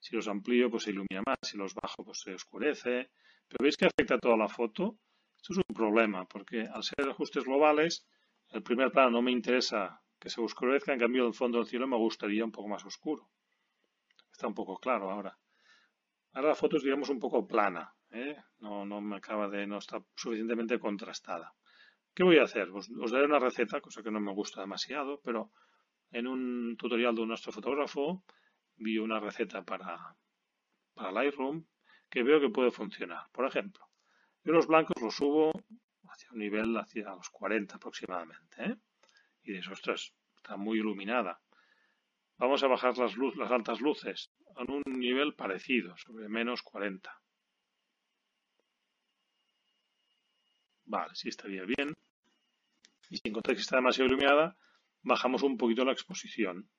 si 0.03 0.13
los 0.17 0.27
amplío, 0.27 0.69
pues 0.69 0.83
se 0.83 0.91
ilumina 0.91 1.23
más, 1.25 1.37
si 1.41 1.57
los 1.57 1.73
bajo, 1.73 2.03
pues 2.03 2.19
se 2.19 2.33
oscurece. 2.33 3.09
Pero 3.47 3.63
veis 3.63 3.77
que 3.77 3.85
afecta 3.85 4.19
toda 4.19 4.35
la 4.35 4.49
foto. 4.49 4.97
Esto 5.37 5.53
es 5.53 5.59
un 5.59 5.73
problema, 5.73 6.25
porque 6.25 6.67
al 6.67 6.83
ser 6.83 7.09
ajustes 7.09 7.45
globales, 7.45 8.05
el 8.49 8.63
primer 8.63 8.91
plano 8.91 9.11
no 9.11 9.21
me 9.21 9.31
interesa 9.31 10.01
que 10.19 10.29
se 10.29 10.41
oscurezca, 10.41 10.91
en 10.91 10.99
cambio 10.99 11.25
el 11.25 11.33
fondo 11.33 11.57
del 11.57 11.67
cielo 11.67 11.87
me 11.87 11.95
gustaría 11.95 12.43
un 12.43 12.51
poco 12.51 12.67
más 12.67 12.83
oscuro. 12.85 13.29
Está 14.29 14.47
un 14.47 14.53
poco 14.53 14.77
claro 14.77 15.09
ahora. 15.09 15.37
Ahora 16.33 16.49
la 16.49 16.55
foto 16.55 16.75
es, 16.75 16.83
digamos, 16.83 17.07
un 17.07 17.19
poco 17.19 17.47
plana. 17.47 17.93
¿eh? 18.11 18.35
No, 18.59 18.85
me 18.99 19.15
acaba 19.15 19.47
de, 19.47 19.65
no 19.65 19.77
está 19.77 20.03
suficientemente 20.15 20.79
contrastada. 20.79 21.53
¿Qué 22.13 22.23
voy 22.23 22.39
a 22.39 22.43
hacer? 22.43 22.69
Os, 22.71 22.89
daré 23.11 23.25
una 23.25 23.39
receta, 23.39 23.79
cosa 23.79 24.03
que 24.03 24.11
no 24.11 24.19
me 24.19 24.33
gusta 24.33 24.59
demasiado, 24.59 25.21
pero 25.23 25.51
en 26.11 26.27
un 26.27 26.75
tutorial 26.77 27.15
de 27.15 27.25
nuestro 27.25 27.53
fotógrafo 27.53 28.23
vi 28.77 28.97
una 28.97 29.19
receta 29.19 29.63
para, 29.63 30.15
para 30.93 31.11
Lightroom 31.11 31.65
que 32.09 32.23
veo 32.23 32.39
que 32.39 32.49
puede 32.49 32.71
funcionar. 32.71 33.25
Por 33.31 33.45
ejemplo, 33.45 33.87
yo 34.43 34.53
los 34.53 34.67
blancos 34.67 35.01
los 35.01 35.15
subo 35.15 35.51
hacia 36.09 36.31
un 36.31 36.39
nivel 36.39 36.77
hacia 36.77 37.09
los 37.15 37.29
40 37.29 37.75
aproximadamente. 37.75 38.63
¿eh? 38.63 38.75
Y 39.43 39.53
de 39.53 39.59
esos 39.59 39.81
tres 39.81 40.13
está 40.37 40.57
muy 40.57 40.79
iluminada. 40.79 41.41
Vamos 42.37 42.63
a 42.63 42.67
bajar 42.67 42.97
las, 42.97 43.15
luz, 43.15 43.35
las 43.35 43.51
altas 43.51 43.79
luces 43.81 44.31
a 44.55 44.63
un 44.63 44.83
nivel 44.85 45.33
parecido, 45.33 45.95
sobre 45.97 46.27
menos 46.27 46.61
40. 46.61 47.09
Vale, 50.85 51.15
sí 51.15 51.29
estaría 51.29 51.63
bien. 51.63 51.93
Y 53.09 53.17
si 53.17 53.29
encontráis 53.29 53.57
que 53.57 53.61
está 53.61 53.77
demasiado 53.77 54.07
iluminada, 54.07 54.57
bajamos 55.01 55.43
un 55.43 55.57
poquito 55.57 55.85
la 55.85 55.91
exposición. 55.91 56.69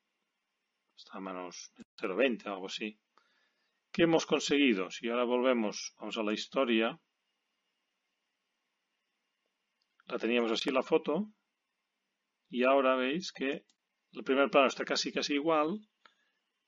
Está 0.97 1.19
a 1.19 1.21
menos 1.21 1.73
0,20 1.99 2.47
o 2.47 2.53
algo 2.55 2.67
así. 2.67 2.99
¿Qué 3.93 4.03
hemos 4.03 4.27
conseguido? 4.27 4.91
Si 4.91 5.09
ahora 5.09 5.25
volvemos, 5.25 5.95
vamos 5.99 6.17
a 6.19 6.23
la 6.23 6.33
historia. 6.33 6.99
La 10.07 10.19
teníamos 10.19 10.51
así 10.53 10.71
la 10.71 10.83
foto. 10.83 11.29
Y 12.49 12.65
ahora 12.65 12.97
veis 12.97 13.33
que 13.33 13.65
el 14.13 14.25
primer 14.25 14.51
plano 14.51 14.69
está 14.69 14.85
casi 14.85 15.13
casi 15.13 15.35
igual. 15.35 15.81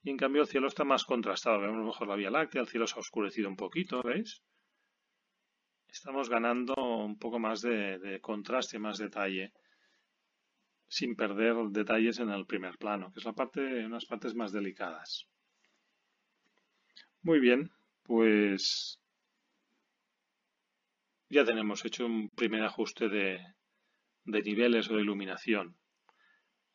Y 0.03 0.11
en 0.11 0.17
cambio 0.17 0.43
el 0.43 0.49
cielo 0.49 0.69
está 0.69 0.85
más 0.85 1.05
contrastado. 1.05 1.61
Vemos 1.61 1.85
mejor 1.85 2.09
la 2.09 2.17
Vía 2.17 2.31
Láctea, 2.31 2.63
el 2.63 2.69
cielo 2.69 2.87
se 2.87 2.97
ha 2.97 3.01
oscurecido 3.01 3.49
un 3.49 3.57
poquito, 3.57 4.03
¿veis? 4.03 4.43
estamos 5.97 6.29
ganando 6.29 6.75
un 6.77 7.19
poco 7.19 7.39
más 7.39 7.63
de, 7.63 8.19
contraste, 8.21 8.79
más 8.79 8.99
detalle, 8.99 9.53
sin 10.89 11.17
perder 11.17 11.57
detalles 11.71 12.19
en 12.21 12.31
el 12.31 12.47
primer 12.47 12.79
plano, 12.79 13.13
que 13.13 13.21
es 13.21 13.25
la 13.25 13.33
parte, 13.33 13.85
unas 13.85 14.07
partes 14.07 14.35
más 14.35 14.53
delicadas. 14.53 15.27
Muy 17.23 17.41
bien, 17.41 17.71
pues 18.03 19.01
ya 21.29 21.45
tenemos 21.45 21.85
hecho 21.85 22.07
un 22.07 22.31
primer 22.31 22.63
ajuste 22.63 23.09
de, 23.09 23.41
niveles 24.25 24.91
o 24.91 24.95
de 24.95 25.03
iluminación. 25.03 25.77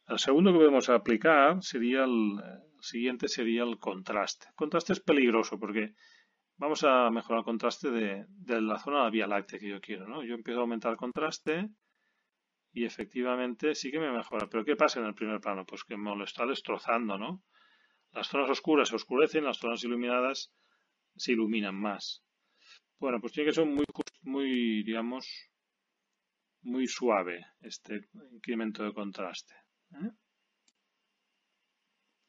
El 0.08 0.20
segundo 0.20 0.51
que 0.51 0.60
podemos 0.60 0.89
aplicar 0.89 1.63
sería 1.63 2.03
el, 2.03 2.39
el, 2.39 2.84
siguiente 2.84 3.30
sería 3.30 3.63
el 3.63 3.77
contraste. 3.77 4.48
El 4.50 4.56
contraste 4.56 4.94
es 4.94 5.00
peligroso 5.00 5.58
porque 5.58 5.94
vamos 6.58 6.84
a 6.84 7.10
mejorar 7.10 7.39
el 7.39 7.46
contraste 7.46 7.89
de, 7.89 8.25
la 8.62 8.77
zona 8.77 8.98
de 8.98 9.03
la 9.03 9.10
Vía 9.10 9.27
Láctea 9.27 9.60
que 9.60 9.70
yo 9.70 9.82
quiero, 9.82 10.08
¿no? 10.08 10.24
Yo 10.24 10.36
empiezo 10.36 10.60
a 10.60 10.63
aumentar 10.63 10.91
el 10.91 10.98
contraste 10.98 11.70
y 12.74 12.86
efectivamente 12.86 13.75
sí 13.75 13.92
que 13.92 14.00
me 14.00 14.12
mejora. 14.12 14.48
Pero 14.48 14.63
¿qué 14.63 14.75
pasa 14.75 15.00
en 15.00 15.06
el 15.08 15.16
primer 15.16 15.40
plano? 15.40 15.66
Pues 15.66 15.84
que 15.84 15.98
me 15.98 16.16
lo 16.16 16.24
está 16.24 16.46
destrozando, 16.46 17.18
¿no? 17.18 17.44
Las 18.13 18.28
zonas 18.28 18.50
oscuras 18.50 18.90
se 18.90 18.96
oscurecen, 18.96 19.46
las 19.46 19.58
zonas 19.58 19.84
iluminadas 19.84 20.51
se 21.16 21.34
iluminan 21.34 21.75
más. 21.75 22.24
Bueno, 23.00 23.20
pues 23.20 23.34
tiene 23.34 23.50
que 23.50 23.56
ser 23.56 23.66
muy, 23.66 23.86
muy 24.24 24.84
digamos, 24.84 25.50
muy 26.63 26.88
suave 26.88 27.46
este 27.62 28.10
incremento 28.32 28.84
de 28.84 28.94
contraste. 28.94 29.56
¿eh? 29.94 30.12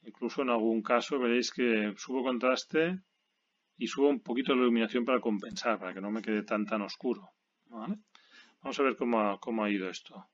Incluso 0.05 0.43
en 0.43 0.51
algún 0.51 0.83
caso 0.83 1.19
veréis 1.19 1.53
que 1.53 1.93
subo 1.97 2.25
contraste 2.25 3.01
y 3.77 3.87
subo 3.87 4.09
un 4.09 4.21
poquito 4.21 4.55
la 4.55 4.63
iluminación 4.63 5.05
para 5.05 5.21
compensar, 5.21 5.79
para 5.79 5.95
que 5.95 6.01
no 6.01 6.11
me 6.11 6.23
quede 6.23 6.43
tan 6.43 6.65
tan 6.65 6.83
oscuro. 6.83 7.31
Vamos 8.63 8.79
a 8.79 8.83
ver 8.85 8.97
cómo 8.97 9.21
ha, 9.21 9.41
cómo 9.41 9.65
ha 9.65 9.71
ido 9.71 9.89
esto. 9.91 10.27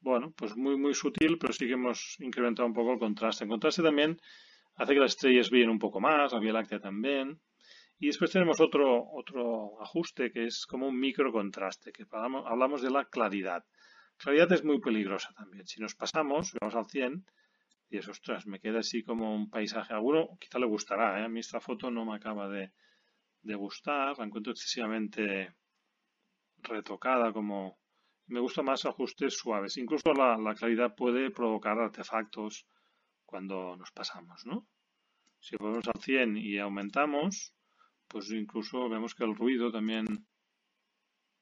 Bueno, 0.00 0.32
pues 0.34 0.56
muy 0.56 0.76
muy 0.78 0.94
sutil, 0.94 1.36
pero 1.38 1.52
sí 1.52 1.66
que 1.66 1.74
hemos 1.74 2.16
incrementado 2.20 2.66
un 2.66 2.72
poco 2.74 2.92
el 2.92 2.98
contraste. 2.98 3.44
El 3.44 3.50
contraste 3.50 3.82
también 3.82 4.18
hace 4.76 4.94
que 4.94 5.00
las 5.00 5.12
estrellas 5.12 5.50
brillen 5.50 5.68
un 5.68 5.78
poco 5.78 6.00
más, 6.00 6.32
la 6.32 6.38
Vía 6.38 6.54
Láctea 6.54 6.80
también. 6.80 7.40
Y 7.98 8.06
después 8.06 8.30
tenemos 8.30 8.60
otro, 8.60 9.10
otro 9.12 9.82
ajuste 9.82 10.32
que 10.32 10.46
es 10.46 10.64
como 10.64 10.88
un 10.88 10.98
micro 10.98 11.30
contraste, 11.30 11.92
que 11.92 12.06
hablamos, 12.10 12.80
de 12.80 12.90
la 12.90 13.04
claridad. 13.04 13.62
Claridad 14.16 14.50
es 14.52 14.64
muy 14.64 14.80
peligrosa 14.80 15.34
también. 15.34 15.66
Si 15.66 15.80
nos 15.82 15.94
pasamos, 15.94 16.54
vamos 16.58 16.74
al 16.74 16.86
100, 16.86 17.26
y 17.90 17.98
eso, 17.98 18.12
ostras, 18.12 18.46
me 18.46 18.60
queda 18.60 18.78
así 18.78 19.02
como 19.02 19.34
un 19.34 19.50
paisaje. 19.50 19.92
A 19.92 19.96
alguno 19.96 20.38
quizá 20.40 20.58
le 20.58 20.66
gustará, 20.66 21.20
¿eh? 21.20 21.24
A 21.24 21.28
mí 21.28 21.40
esta 21.40 21.60
foto 21.60 21.90
no 21.90 22.06
me 22.06 22.16
acaba 22.16 22.48
de, 22.48 22.72
gustar, 23.42 24.18
la 24.18 24.24
encuentro 24.24 24.52
excesivamente 24.52 25.54
retocada, 26.58 27.32
como... 27.32 27.78
Me 28.26 28.38
gusta 28.38 28.62
más 28.62 28.84
ajustes 28.84 29.36
suaves. 29.36 29.76
Incluso 29.76 30.12
la, 30.12 30.36
la 30.38 30.54
claridad 30.54 30.94
puede 30.94 31.32
provocar 31.32 31.78
artefactos 31.78 32.64
cuando 33.24 33.76
nos 33.76 33.90
pasamos, 33.90 34.46
¿no? 34.46 34.68
Si 35.40 35.56
ponemos 35.56 35.88
al 35.88 36.00
100 36.00 36.36
y 36.36 36.58
aumentamos, 36.58 37.54
pues 38.06 38.30
incluso 38.30 38.88
vemos 38.88 39.16
que 39.16 39.24
el 39.24 39.34
ruido 39.34 39.72
también, 39.72 40.06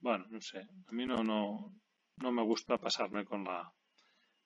bueno, 0.00 0.24
no 0.30 0.40
sé, 0.40 0.66
a 0.86 0.92
mí 0.92 1.04
no, 1.04 1.16
no, 1.16 1.74
no 2.16 2.32
me 2.32 2.42
gusta 2.42 2.78
pasarme 2.78 3.26
con 3.26 3.44
la, 3.44 3.70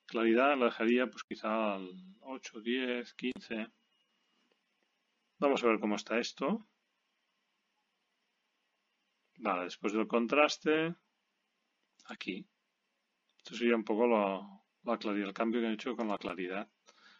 Claridad 0.06 0.58
la 0.58 0.66
dejaría 0.66 1.06
pues 1.06 1.24
quizá 1.24 1.74
al 1.74 1.88
8, 2.20 2.60
10, 2.60 3.14
15. 3.14 3.66
Vamos 5.38 5.64
a 5.64 5.66
ver 5.68 5.80
cómo 5.80 5.96
está 5.96 6.18
esto. 6.18 6.66
Vale, 9.42 9.64
después 9.64 9.92
del 9.92 10.06
contraste, 10.06 10.94
aquí. 12.06 12.46
Esto 13.38 13.56
sería 13.56 13.74
un 13.74 13.82
poco 13.82 14.06
la, 14.06 14.98
claridad, 14.98 15.26
el 15.26 15.34
cambio 15.34 15.60
que 15.60 15.66
he 15.66 15.72
hecho 15.72 15.96
con 15.96 16.06
la 16.06 16.16
claridad. 16.16 16.70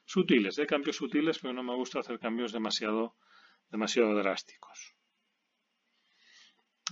Sutiles, 0.05 0.55
de 0.55 0.62
¿eh? 0.62 0.67
cambios 0.67 0.95
sutiles, 0.95 1.41
pero 1.41 1.52
no 1.52 1.64
me 1.64 1.75
gusta 1.75 1.99
hacer 1.99 2.21
cambios 2.21 2.52
demasiado, 2.52 3.17
demasiado 3.71 4.14
drásticos. 4.14 4.95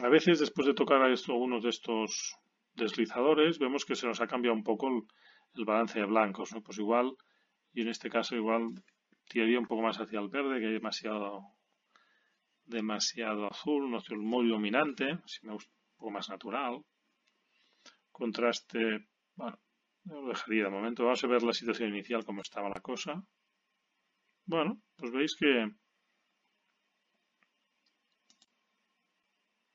A 0.02 0.08
veces, 0.08 0.40
después 0.40 0.66
de 0.66 0.74
tocar 0.74 1.00
algunos 1.00 1.62
de 1.62 1.68
estos 1.68 2.34
deslizadores, 2.74 3.60
vemos 3.60 3.84
que 3.84 3.94
se 3.94 4.08
nos 4.08 4.20
ha 4.20 4.26
cambiado 4.26 4.56
un 4.56 4.64
poco 4.64 4.88
el, 4.88 5.02
el 5.54 5.64
balance 5.64 6.00
de 6.00 6.06
blancos, 6.06 6.52
¿no? 6.52 6.60
Pues 6.60 6.78
igual, 6.78 7.12
y 7.72 7.82
en 7.82 7.88
este 7.88 8.10
caso 8.10 8.34
igual 8.34 8.82
tiraría 9.28 9.60
un 9.60 9.66
poco 9.66 9.82
más 9.82 10.00
hacia 10.00 10.18
el 10.18 10.28
verde, 10.28 10.58
que 10.58 10.66
hay 10.66 10.72
demasiado 10.72 11.59
demasiado 12.70 13.46
azul, 13.46 13.90
no 13.90 13.98
azul 13.98 14.18
muy 14.18 14.48
dominante, 14.48 15.18
si 15.26 15.46
me 15.46 15.52
gusta 15.52 15.70
un 15.72 15.96
poco 15.98 16.10
más 16.10 16.28
natural. 16.28 16.82
Contraste, 18.10 19.08
bueno, 19.34 19.58
lo 20.04 20.28
dejaría 20.28 20.64
de 20.64 20.70
momento. 20.70 21.04
Vamos 21.04 21.22
a 21.24 21.26
ver 21.26 21.42
la 21.42 21.52
situación 21.52 21.90
inicial, 21.90 22.24
cómo 22.24 22.42
estaba 22.42 22.68
la 22.68 22.80
cosa. 22.80 23.22
Bueno, 24.46 24.80
pues 24.96 25.12
veis 25.12 25.36
que 25.36 25.70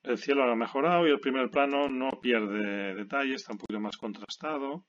el 0.02 0.18
cielo 0.18 0.44
ha 0.44 0.54
mejorado 0.54 1.06
y 1.06 1.10
el 1.10 1.20
primer 1.20 1.50
plano 1.50 1.88
no 1.88 2.10
pierde 2.20 2.94
detalles, 2.94 3.42
está 3.42 3.52
un 3.52 3.58
poquito 3.58 3.80
más 3.80 3.96
contrastado 3.96 4.86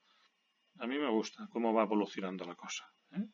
a 0.80 0.88
mí 0.88 0.98
me 0.98 1.10
gusta 1.10 1.48
cómo 1.52 1.74
va 1.74 1.84
evolucionando 1.84 2.46
la 2.46 2.56
cosa. 2.56 2.86
¿eh? 3.12 3.26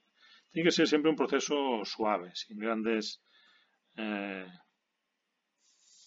Tiene 0.50 0.68
que 0.68 0.72
ser 0.72 0.88
siempre 0.88 1.10
un 1.10 1.18
proceso 1.18 1.84
suave, 1.84 2.32
sin 2.36 2.58
grandes, 2.58 3.22
eh, 3.98 4.48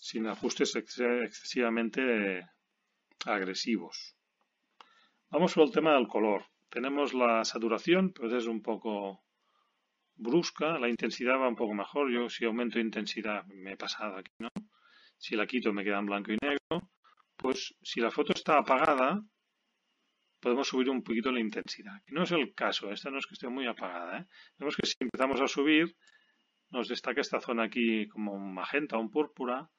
sin 0.01 0.27
ajustes 0.27 0.75
excesivamente 0.77 2.47
agresivos. 3.25 4.17
Vamos 5.31 5.55
por 5.55 5.65
el 5.65 5.73
tema 5.73 5.95
del 5.95 6.07
color. 6.07 6.47
Tenemos 6.69 7.15
la 7.15 7.45
saturación, 7.45 8.13
pues 8.13 8.33
es 8.33 8.47
un 8.47 8.63
poco 8.63 9.25
brusca, 10.15 10.79
la 10.79 10.89
intensidad 10.89 11.35
va 11.35 11.49
un 11.49 11.57
poco 11.57 11.75
mejor. 11.75 12.11
Yo 12.11 12.29
si 12.29 12.45
aumento 12.45 12.79
intensidad 12.79 13.45
me 13.47 13.73
he 13.73 13.77
pasado 13.77 14.17
aquí, 14.17 14.33
¿no? 14.39 14.49
Si 15.19 15.37
la 15.37 15.47
quito 15.47 15.73
me 15.73 15.85
queda 15.85 15.99
en 15.99 16.07
blanco 16.07 16.33
y 16.33 16.39
negro. 16.41 16.91
Pues 17.37 17.75
si 17.83 18.01
la 18.01 18.11
foto 18.11 18.33
está 18.33 18.59
apagada, 18.59 19.23
podemos 20.41 20.69
subir 20.69 20.89
un 20.91 21.03
poquito 21.03 21.33
la 21.33 21.41
intensidad. 21.41 22.01
No 22.09 22.23
es 22.23 22.33
el 22.33 22.55
caso, 22.55 22.91
esta 22.91 23.11
no 23.11 23.19
es 23.19 23.27
que 23.27 23.35
esté 23.35 23.49
muy 23.49 23.67
apagada. 23.67 24.21
¿eh? 24.21 24.27
Vemos 24.59 24.77
que 24.77 24.87
si 24.87 24.95
empezamos 25.01 25.41
a 25.41 25.49
subir, 25.49 25.97
nos 26.71 26.89
destaca 26.89 27.21
esta 27.21 27.41
zona 27.41 27.65
aquí 27.65 28.09
como 28.09 28.33
un 28.33 28.55
magenta, 28.55 28.99
un 28.99 29.11
púrpura, 29.11 29.71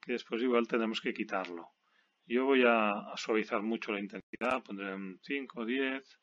que 0.00 0.12
después 0.12 0.42
igual 0.42 0.66
tenemos 0.66 1.00
que 1.00 1.12
quitarlo. 1.12 1.68
Yo 2.26 2.44
voy 2.44 2.62
a, 2.66 2.92
suavizar 3.16 3.62
mucho 3.62 3.92
la 3.92 4.00
intensidad, 4.00 4.62
pondré 4.62 4.94
un 4.94 5.18
5, 5.22 5.64
10. 5.64 6.20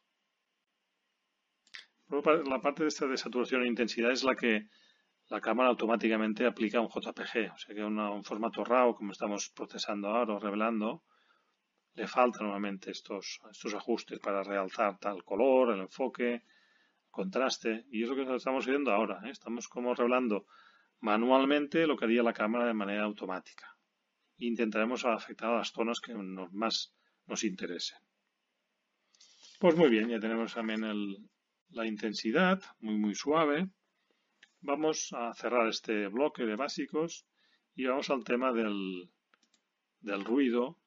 La 2.46 2.62
parte 2.62 2.84
de 2.84 2.88
esta 2.88 3.06
de 3.08 3.18
saturación 3.18 3.64
e 3.64 3.68
intensidad 3.68 4.12
es 4.12 4.24
la 4.24 4.36
que 4.36 4.70
la 5.28 5.42
cámara 5.42 5.70
automáticamente 5.70 6.46
aplica 6.46 6.80
un 6.80 6.88
JPG, 6.88 7.52
o 7.54 7.58
sea 7.58 7.76
que 7.76 7.84
un 7.84 8.24
formato 8.24 8.64
RAW, 8.64 8.96
como 8.96 9.12
estamos 9.12 9.50
procesando 9.50 10.08
ahora 10.08 10.36
o 10.36 10.40
revelando, 10.40 11.04
le 11.96 12.08
faltan 12.08 12.44
nuevamente 12.44 12.92
estos, 12.92 13.42
estos 13.52 13.74
ajustes 13.74 14.20
para 14.20 14.44
realzar 14.44 14.98
tal 15.00 15.24
color, 15.26 15.74
el 15.74 15.82
enfoque, 15.82 16.44
contraste, 17.18 17.84
y 17.92 18.04
es 18.04 18.10
lo 18.10 18.16
que 18.16 18.36
estamos 18.36 18.68
viendo 18.68 18.92
ahora. 18.92 19.20
¿eh? 19.26 19.32
Estamos 19.32 19.68
como 19.68 19.96
revelando 19.96 20.46
manualmente 21.00 21.88
lo 21.88 21.98
que 21.98 22.06
haría 22.06 22.22
la 22.22 22.40
cámara 22.42 22.68
de 22.68 22.76
manera 22.76 23.06
automática. 23.06 23.76
Intentaremos 24.38 25.04
afectar 25.04 25.52
a 25.52 25.58
las 25.58 25.72
zonas 25.72 26.00
que 26.00 26.14
más 26.14 26.94
nos 27.26 27.44
interesen. 27.44 27.98
Pues 29.60 29.76
muy 29.76 29.90
bien, 29.90 30.10
ya 30.10 30.20
tenemos 30.20 30.54
también 30.54 30.82
la 31.70 31.88
intensidad, 31.88 32.62
muy 32.80 32.98
muy 33.00 33.16
suave. 33.16 33.68
Vamos 34.62 35.12
a 35.14 35.34
cerrar 35.34 35.68
este 35.68 36.08
bloque 36.10 36.46
de 36.46 36.56
básicos 36.56 37.26
y 37.74 37.86
vamos 37.86 38.12
al 38.12 38.24
tema 38.24 38.54
del, 38.54 39.10
del 40.02 40.24
ruido 40.24 40.78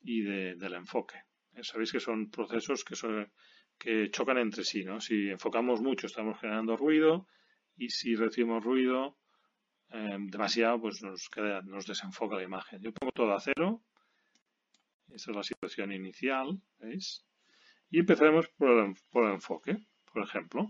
y 0.00 0.22
del 0.22 0.74
enfoque. 0.74 1.16
Eh, 1.54 1.64
sabéis 1.64 1.90
que 1.90 1.98
son 1.98 2.30
procesos 2.30 2.84
que, 2.84 2.94
que 3.78 4.10
chocan 4.10 4.38
entre 4.38 4.64
sí. 4.64 4.84
¿no? 4.84 5.00
Si 5.00 5.30
enfocamos 5.30 5.80
mucho 5.80 6.06
estamos 6.06 6.38
generando 6.40 6.76
ruido 6.76 7.26
y 7.76 7.90
si 7.90 8.14
recibimos 8.14 8.62
ruido 8.62 9.18
eh, 9.90 10.16
demasiado 10.18 10.80
pues 10.80 11.02
nos, 11.02 11.28
queda, 11.28 11.62
nos 11.62 11.86
desenfoca 11.86 12.36
la 12.36 12.42
imagen. 12.42 12.80
Yo 12.82 12.92
pongo 12.92 13.12
todo 13.12 13.32
a 13.32 13.40
cero. 13.40 13.82
Esa 15.08 15.30
es 15.30 15.36
la 15.36 15.42
situación 15.42 15.92
inicial. 15.92 16.60
¿veis? 16.78 17.24
Y 17.90 18.00
empezaremos 18.00 18.48
por 18.48 18.70
el, 18.70 18.94
por 19.10 19.24
el 19.26 19.34
enfoque. 19.34 19.78
Por 20.12 20.22
ejemplo, 20.22 20.68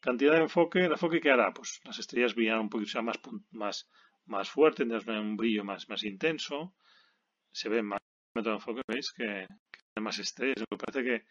cantidad 0.00 0.32
de 0.32 0.42
enfoque. 0.42 0.80
¿El 0.80 0.92
enfoque 0.92 1.20
qué 1.20 1.30
hará? 1.30 1.52
Pues 1.52 1.80
las 1.84 1.98
estrellas 1.98 2.34
brillarán 2.34 2.62
un 2.62 2.70
poquito 2.70 3.02
más, 3.02 3.20
más, 3.50 3.88
más 4.26 4.50
fuerte, 4.50 4.84
tendrán 4.84 5.18
un 5.18 5.36
brillo 5.36 5.64
más, 5.64 5.88
más 5.88 6.02
intenso. 6.04 6.74
Se 7.52 7.68
ve 7.68 7.82
más 7.82 8.00
de 8.34 8.50
enfoque, 8.50 8.82
veis 8.86 9.12
que, 9.12 9.46
que 9.94 10.00
más 10.00 10.18
estrellas. 10.18 10.64
Me 10.70 10.78
parece 10.78 11.04
que, 11.04 11.24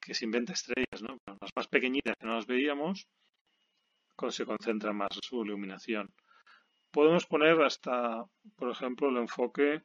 que, 0.00 0.14
se 0.14 0.24
inventa 0.24 0.52
estrellas, 0.52 1.02
¿no? 1.02 1.18
las 1.26 1.50
más 1.54 1.68
pequeñitas 1.68 2.16
que 2.18 2.26
no 2.26 2.34
las 2.34 2.46
veíamos, 2.46 3.06
se 4.28 4.44
concentra 4.44 4.92
más 4.92 5.08
su 5.22 5.42
iluminación. 5.42 6.12
Podemos 6.90 7.24
poner 7.26 7.60
hasta, 7.62 8.24
por 8.56 8.70
ejemplo, 8.70 9.08
el 9.08 9.16
enfoque 9.16 9.82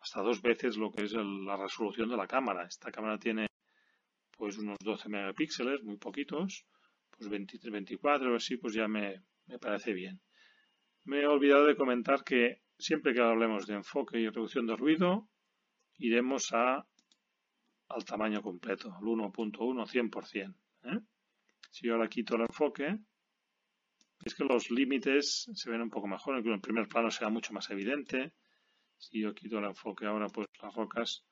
hasta 0.00 0.22
dos 0.22 0.42
veces 0.42 0.76
lo 0.76 0.92
que 0.92 1.04
es 1.04 1.12
la 1.12 1.56
resolución 1.56 2.08
de 2.08 2.16
la 2.16 2.26
cámara. 2.26 2.66
Esta 2.66 2.92
cámara 2.92 3.18
tiene 3.18 3.46
pues 4.36 4.58
unos 4.58 4.78
12 4.82 5.08
megapíxeles, 5.08 5.82
muy 5.82 5.96
poquitos, 5.96 6.66
pues 7.10 7.28
23, 7.28 7.72
24, 7.72 8.36
así 8.36 8.56
pues 8.56 8.74
ya 8.74 8.88
me, 8.88 9.22
me 9.46 9.58
parece 9.58 9.92
bien. 9.92 10.20
Me 11.04 11.20
he 11.20 11.26
olvidado 11.26 11.66
de 11.66 11.76
comentar 11.76 12.22
que 12.24 12.62
siempre 12.78 13.14
que 13.14 13.20
hablemos 13.20 13.66
de 13.66 13.74
enfoque 13.74 14.18
y 14.18 14.28
reducción 14.28 14.66
de 14.66 14.76
ruido, 14.76 15.28
iremos 15.98 16.52
a, 16.52 16.86
al 17.88 18.04
tamaño 18.04 18.42
completo, 18.42 18.92
al 18.92 19.02
1.1 19.02 19.86
100%. 19.86 20.54
¿eh? 20.84 21.00
Si 21.70 21.86
yo 21.86 21.94
ahora 21.94 22.08
quito 22.08 22.36
el 22.36 22.42
enfoque, 22.42 22.98
es 24.24 24.34
que 24.34 24.44
los 24.44 24.70
límites 24.70 25.50
se 25.52 25.70
ven 25.70 25.82
un 25.82 25.90
poco 25.90 26.06
mejor, 26.06 26.38
en 26.38 26.52
el 26.52 26.60
primer 26.60 26.88
plano 26.88 27.10
será 27.10 27.30
mucho 27.30 27.52
más 27.52 27.70
evidente. 27.70 28.34
Si 28.96 29.20
yo 29.20 29.34
quito 29.34 29.58
el 29.58 29.64
enfoque 29.64 30.06
ahora, 30.06 30.28
pues 30.28 30.46
las 30.62 30.74
rocas 30.74 31.24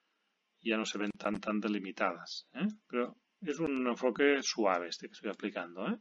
ya 0.61 0.77
no 0.77 0.85
se 0.85 0.99
ven 0.99 1.11
tan, 1.17 1.41
tan 1.41 1.61
delimitadas. 1.61 2.49
¿eh? 2.55 2.67
Pero 2.87 3.17
es 3.41 3.59
un 3.59 3.87
enfoque 3.87 4.43
suave 4.43 4.89
este 4.89 5.07
que 5.07 5.13
estoy 5.13 5.31
aplicando. 5.31 5.87
¿eh? 5.89 5.99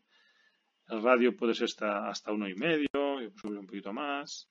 El 0.88 1.04
radio 1.04 1.36
puede 1.36 1.54
ser 1.54 1.66
hasta, 1.66 2.10
hasta 2.10 2.32
uno 2.32 2.50
y 2.50 2.56
medio, 2.56 2.88
un 2.96 3.66
poquito 3.66 3.94
más 3.94 4.50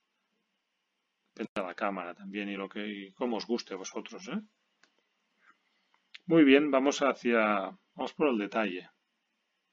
depende 1.39 1.51
de 1.55 1.63
la 1.63 1.75
cámara 1.75 2.13
también 2.13 2.49
y 2.49 2.55
lo 2.55 2.67
que 2.67 2.85
y 2.87 3.11
cómo 3.13 3.37
os 3.37 3.45
guste 3.45 3.73
a 3.73 3.77
vosotros. 3.77 4.27
¿eh? 4.27 4.41
Muy 6.29 6.43
bien, 6.43 6.69
vamos 6.69 6.99
hacia, 6.99 7.75
vamos 7.95 8.13
por 8.13 8.27
el 8.27 8.37
detalle. 8.37 8.87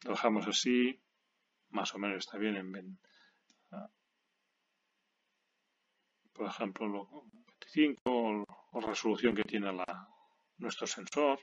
Lo 0.05 0.13
dejamos 0.13 0.49
así, 0.49 0.99
más 1.69 1.95
o 1.95 1.99
menos 1.99 2.17
está 2.25 2.39
bien 2.39 2.57
en, 2.57 2.99
ah, 3.73 3.91
por 6.33 6.47
ejemplo, 6.47 6.89
lo 6.89 7.25
25 7.75 8.01
o, 8.73 8.81
resolución 8.81 9.35
que 9.35 9.45
tiene 9.45 9.71
nuestro 10.57 10.87
sensor. 10.87 11.39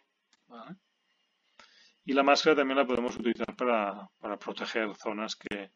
Y 2.03 2.13
la 2.13 2.23
máscara 2.23 2.55
también 2.55 2.79
la 2.79 2.87
podemos 2.87 3.15
utilizar 3.15 3.55
para, 3.55 4.09
proteger 4.39 4.95
zonas 4.95 5.35
que, 5.35 5.73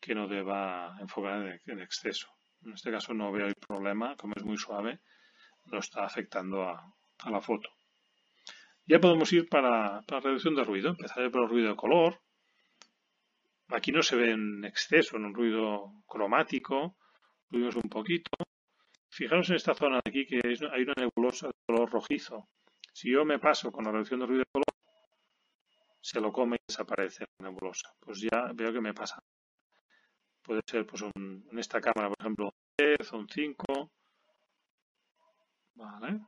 que 0.00 0.14
no 0.14 0.26
deba 0.26 0.96
enfocar 0.98 1.60
en 1.66 1.78
exceso. 1.78 2.28
En 2.62 2.72
este 2.72 2.90
caso 2.90 3.12
no 3.12 3.32
veo 3.32 3.48
el 3.48 3.54
problema, 3.54 4.16
como 4.16 4.32
es 4.34 4.44
muy 4.44 4.56
suave, 4.56 5.00
no 5.66 5.78
está 5.78 6.06
afectando 6.06 6.62
a, 6.62 6.90
la 7.30 7.40
foto. 7.42 7.68
Ya 8.86 9.00
podemos 9.00 9.32
ir 9.32 9.48
para, 9.48 10.02
la 10.08 10.20
reducción 10.20 10.54
de 10.54 10.64
ruido. 10.64 10.90
Empezaré 10.90 11.30
por 11.30 11.42
el 11.42 11.48
ruido 11.48 11.70
de 11.70 11.76
color. 11.76 12.20
Aquí 13.68 13.92
no 13.92 14.02
se 14.02 14.16
ve 14.16 14.32
en 14.32 14.64
exceso, 14.64 15.16
en 15.16 15.24
un 15.26 15.34
ruido 15.34 16.02
cromático. 16.06 16.96
Subimos 17.50 17.76
un 17.76 17.88
poquito. 17.88 18.30
Fijaros 19.08 19.50
en 19.50 19.56
esta 19.56 19.74
zona 19.74 20.00
de 20.04 20.10
aquí 20.10 20.26
que 20.26 20.40
hay 20.44 20.82
una 20.82 20.94
nebulosa 20.96 21.48
de 21.48 21.54
color 21.66 21.90
rojizo. 21.90 22.48
Si 22.92 23.10
yo 23.10 23.24
me 23.24 23.38
paso 23.38 23.70
con 23.70 23.84
la 23.84 23.92
reducción 23.92 24.20
de 24.20 24.26
ruido 24.26 24.40
de 24.40 24.50
color, 24.52 24.66
se 26.00 26.20
lo 26.20 26.32
come 26.32 26.56
y 26.56 26.64
desaparece 26.66 27.24
la 27.38 27.50
nebulosa. 27.50 27.94
Pues 28.00 28.20
ya 28.20 28.50
veo 28.54 28.72
que 28.72 28.80
me 28.80 28.94
pasa 28.94 29.22
puede 30.42 30.60
ser 30.66 30.86
pues 30.86 31.02
un, 31.02 31.46
en 31.50 31.58
esta 31.58 31.80
cámara, 31.80 32.08
por 32.08 32.16
ejemplo, 32.20 32.46
un 32.46 32.96
10 32.98 33.12
o 33.12 33.18
un 33.18 33.28
5. 33.28 33.90
Vale. 35.74 36.20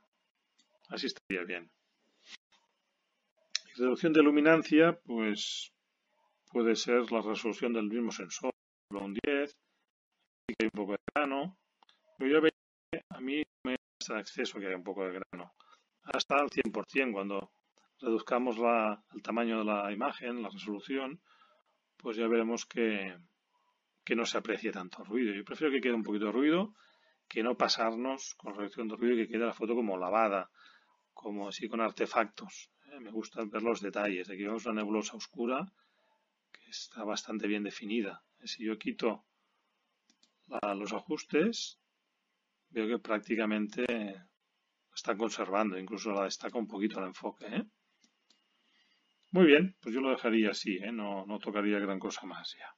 Así 0.89 1.07
estaría 1.07 1.45
bien. 1.45 1.71
Reducción 3.77 4.13
de 4.13 4.23
luminancia, 4.23 5.01
pues 5.05 5.73
puede 6.53 6.77
ser 6.77 7.11
la 7.11 7.21
resolución 7.23 7.73
del 7.73 7.89
mismo 7.89 8.13
sensor, 8.13 8.53
un 8.91 9.15
10, 9.15 9.53
que 10.47 10.55
hay 10.61 10.67
un 10.73 10.79
poco 10.79 10.93
de 10.93 10.99
grano. 11.13 11.59
Pero 12.17 12.31
yo 12.31 12.41
veo 12.41 12.53
que 12.93 13.01
a 13.09 13.21
mí 13.21 13.43
me 13.65 13.75
da 14.09 14.19
acceso 14.19 14.61
que 14.61 14.69
hay 14.69 14.75
un 14.75 14.85
poco 14.85 15.05
de 15.05 15.19
grano. 15.19 15.55
Hasta 16.05 16.37
al 16.37 16.51
100%, 16.51 17.13
cuando 17.13 17.51
reduzcamos 18.01 18.59
la, 18.59 19.03
el 19.13 19.23
tamaño 19.23 19.59
de 19.59 19.65
la 19.65 19.91
imagen, 19.91 20.41
la 20.41 20.51
resolución, 20.51 21.21
pues 21.97 22.17
ya 22.17 22.29
veremos 22.29 22.67
que, 22.67 23.17
que 24.05 24.15
no 24.15 24.25
se 24.25 24.39
aprecie 24.39 24.71
tanto 24.71 25.03
ruido. 25.03 25.35
Yo 25.35 25.45
prefiero 25.45 25.73
que 25.73 25.81
quede 25.81 25.95
un 25.95 26.05
poquito 26.05 26.27
de 26.27 26.33
ruido 26.33 26.75
que 27.29 27.43
no 27.43 27.57
pasarnos 27.57 28.37
con 28.37 28.55
reducción 28.55 28.87
de 28.87 28.95
ruido 28.95 29.17
y 29.17 29.27
que 29.27 29.33
quede 29.33 29.47
la 29.47 29.53
foto 29.53 29.75
como 29.75 29.97
lavada, 29.97 30.49
como 31.13 31.49
así 31.49 31.67
con 31.69 31.81
artefactos. 31.81 32.71
Eh, 32.95 33.01
me 33.01 33.11
gusta 33.11 33.45
ver 33.45 33.63
los 33.63 33.81
detalles. 33.81 34.31
Aquí 34.31 34.45
vemos 34.45 34.67
una 34.67 34.81
nebulosa 34.81 35.17
oscura 35.17 35.59
que 36.53 36.71
está 36.71 37.03
bastante 37.05 37.49
bien 37.49 37.65
definida. 37.65 38.23
Eh, 38.41 38.47
si 38.47 38.65
yo 38.65 38.79
quito 38.79 39.25
los 40.77 40.93
ajustes, 40.93 41.81
veo 42.69 42.87
que 42.87 42.99
prácticamente 42.99 43.85
está 44.95 45.17
conservando, 45.17 45.79
incluso 45.79 46.13
la 46.13 46.25
destaca 46.25 46.59
un 46.59 46.69
poquito 46.69 47.01
el 47.01 47.07
enfoque. 47.07 47.47
¿eh? 47.47 47.65
Muy 49.33 49.47
bien, 49.47 49.75
pues 49.81 49.95
yo 49.95 50.01
lo 50.01 50.11
dejaría 50.11 50.51
así, 50.51 50.79
no, 50.93 51.25
no 51.27 51.39
tocaría 51.39 51.79
gran 51.81 51.99
cosa 51.99 52.27
más 52.27 52.55
ya. 52.61 52.71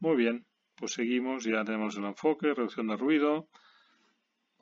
Muy 0.00 0.16
bien, 0.16 0.46
pues 0.74 0.92
seguimos, 0.92 1.44
ya 1.44 1.62
tenemos 1.64 1.96
el 1.96 2.04
enfoque, 2.04 2.54
reducción 2.54 2.88
de 2.88 2.96
ruido, 2.96 3.48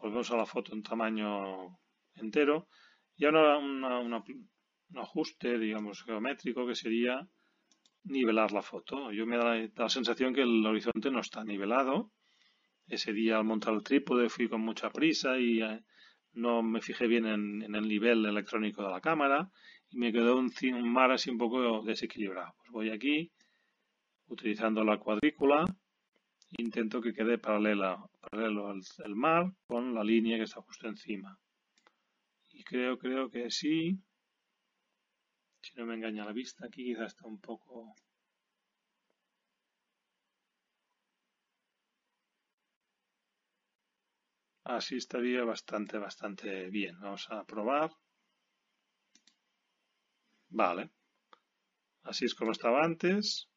volvemos 0.02 0.30
a 0.32 0.36
la 0.36 0.46
foto 0.46 0.74
en 0.74 0.82
tamaño 0.82 1.78
entero 2.16 2.68
y 3.16 3.24
ahora 3.24 3.56
un 3.58 4.24
ajuste, 4.96 5.58
digamos, 5.58 6.02
geométrico 6.02 6.66
que 6.66 6.74
sería 6.74 7.28
nivelar 8.04 8.50
la 8.52 8.62
foto. 8.62 9.12
Yo 9.12 9.26
me 9.26 9.36
da 9.36 9.56
la, 9.76 9.88
sensación 9.88 10.34
que 10.34 10.42
el 10.42 10.66
horizonte 10.66 11.10
no 11.10 11.20
está 11.20 11.44
nivelado. 11.44 12.10
Ese 12.88 13.12
día 13.12 13.38
al 13.38 13.44
montar 13.44 13.74
el 13.74 13.84
trípode 13.84 14.28
fui 14.28 14.48
con 14.48 14.60
mucha 14.60 14.90
prisa 14.90 15.38
y 15.38 15.62
eh, 15.62 15.84
no 16.32 16.62
me 16.62 16.80
fijé 16.80 17.06
bien 17.06 17.26
en, 17.26 17.74
el 17.74 17.88
nivel 17.88 18.26
electrónico 18.26 18.82
de 18.82 18.90
la 18.90 19.00
cámara 19.00 19.50
y 19.88 19.98
me 19.98 20.12
quedó 20.12 20.36
un, 20.36 20.50
un 20.74 20.92
mar 20.92 21.12
así 21.12 21.30
un 21.30 21.38
poco 21.38 21.82
desequilibrado. 21.82 22.54
Pues 22.58 22.70
voy 22.72 22.90
aquí 22.90 23.30
utilizando 24.26 24.82
la 24.82 24.98
cuadrícula 24.98 25.64
intento 26.58 27.00
que 27.00 27.14
quede 27.14 27.38
paralela, 27.38 27.98
paralelo 28.32 28.68
al 28.68 28.80
el 29.04 29.14
mar 29.14 29.52
con 29.66 29.94
la 29.94 30.02
línea 30.02 30.38
que 30.38 30.44
está 30.44 30.62
justo 30.62 30.88
encima. 30.88 31.38
Y 32.52 32.64
creo, 32.64 32.98
creo 32.98 33.30
que 33.30 33.50
sí. 33.50 33.98
Si 35.60 35.72
no 35.76 35.84
me 35.86 35.94
engaña 35.94 36.24
la 36.24 36.32
vista, 36.32 36.66
aquí 36.66 36.84
quizás 36.84 37.12
está 37.12 37.26
un 37.26 37.40
poco... 37.40 37.94
Así 44.64 44.96
estaría 44.96 45.44
bastante, 45.44 45.98
bastante 45.98 46.70
bien. 46.70 46.98
Vamos 47.00 47.28
a 47.30 47.44
probar. 47.44 47.90
Vale. 50.48 50.90
Así 52.04 52.24
es 52.24 52.34
como 52.34 52.52
estaba 52.52 52.82
antes 52.82 53.48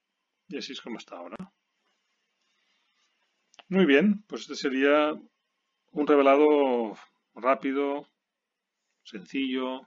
y 0.50 0.58
así 0.58 0.74
es 0.74 0.82
como 0.82 0.98
está 0.98 1.16
ahora. 1.18 1.55
Muy 3.68 3.86
bien, 3.86 4.24
pues 4.28 4.42
este 4.42 4.56
sería 4.56 5.14
un 5.92 6.08
revelado 6.08 6.96
rápido, 7.34 8.08
sencillo, 9.04 9.82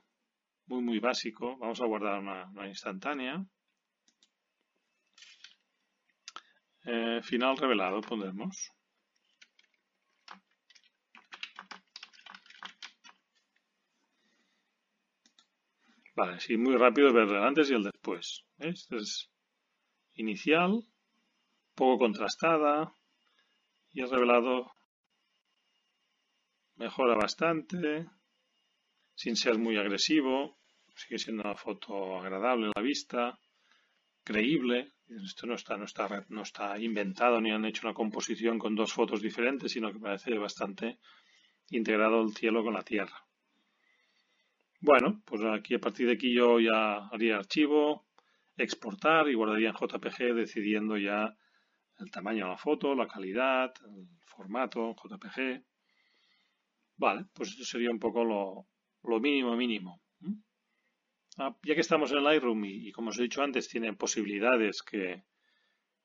muy 0.67 0.83
muy 0.83 0.99
básico. 0.99 1.57
Vamos 1.59 1.81
a 1.81 1.87
guardar 1.87 2.19
una, 2.19 2.69
instantánea. 2.69 3.45
Eh, 6.87 7.21
final 7.23 7.57
revelado 7.57 8.01
pondremos. 8.01 8.73
Vale, 16.17 16.41
sí, 16.41 16.57
muy 16.57 16.77
rápido 16.77 17.13
ver 17.13 17.29
el 17.29 17.45
antes 17.45 17.71
y 17.71 17.75
el 17.75 17.85
después. 17.85 18.45
Este 18.59 18.97
es 18.97 19.31
inicial, 20.15 20.83
poco 21.77 21.99
contrastada 21.99 22.93
y 23.99 24.01
el 24.01 24.11
revelado 24.11 24.71
mejora 26.77 27.17
bastante, 27.17 28.07
sin 29.17 29.35
ser 29.35 29.59
muy 29.59 29.77
agresivo, 29.77 30.57
sigue 30.95 31.19
siendo 31.19 31.43
una 31.43 31.57
foto 31.57 32.17
agradable 32.21 32.69
a 32.69 32.73
la 32.77 32.83
vista, 32.83 33.37
creíble. 34.23 34.93
Esto 35.09 35.49
no 35.49 35.55
está, 35.55 35.77
no 35.77 35.87
está, 35.87 36.25
no 36.29 36.43
está 36.43 36.79
inventado 36.79 37.41
ni 37.41 37.51
han 37.51 37.65
hecho 37.65 37.89
una 37.89 37.95
composición 37.95 38.61
con 38.61 38.77
dos 38.77 38.93
fotos 38.93 39.21
diferentes, 39.21 39.73
sino 39.73 39.93
que 39.93 39.99
parece 39.99 40.39
bastante 40.39 41.01
integrado 41.71 42.23
el 42.23 42.37
cielo 42.37 42.63
con 42.63 42.75
la 42.75 42.85
tierra. 42.85 43.27
Bueno, 44.81 45.23
pues 45.25 45.43
aquí 45.43 45.75
a 45.75 45.81
partir 45.81 46.07
de 46.07 46.13
aquí 46.13 46.33
yo 46.33 46.61
ya 46.61 47.09
haría 47.09 47.39
archivo, 47.39 48.07
exportar 48.57 49.29
y 49.29 49.35
guardaría 49.35 49.71
en 49.71 49.75
JPG 49.75 50.35
decidiendo 50.37 50.97
ya 50.97 51.35
el 51.99 52.11
tamaño 52.11 52.45
de 52.45 52.51
la 52.51 52.57
foto, 52.57 52.95
la 52.95 53.07
calidad, 53.07 53.73
el 53.85 54.09
formato, 54.25 54.95
JPG. 54.95 55.65
Vale, 56.97 57.27
pues 57.33 57.51
eso 57.51 57.65
sería 57.65 57.91
un 57.91 57.99
poco 57.99 58.25
lo, 58.25 59.21
mínimo 59.21 59.57
mínimo. 59.57 60.01
Ah, 61.39 61.57
ya 61.63 61.75
que 61.75 61.81
estamos 61.81 62.11
en 62.11 62.25
Lightroom 62.25 62.65
y, 62.65 62.91
como 62.91 63.11
os 63.11 63.19
he 63.19 63.23
dicho 63.23 63.43
antes, 63.43 63.69
tiene 63.69 63.93
posibilidades 63.93 64.83
que, 64.83 65.23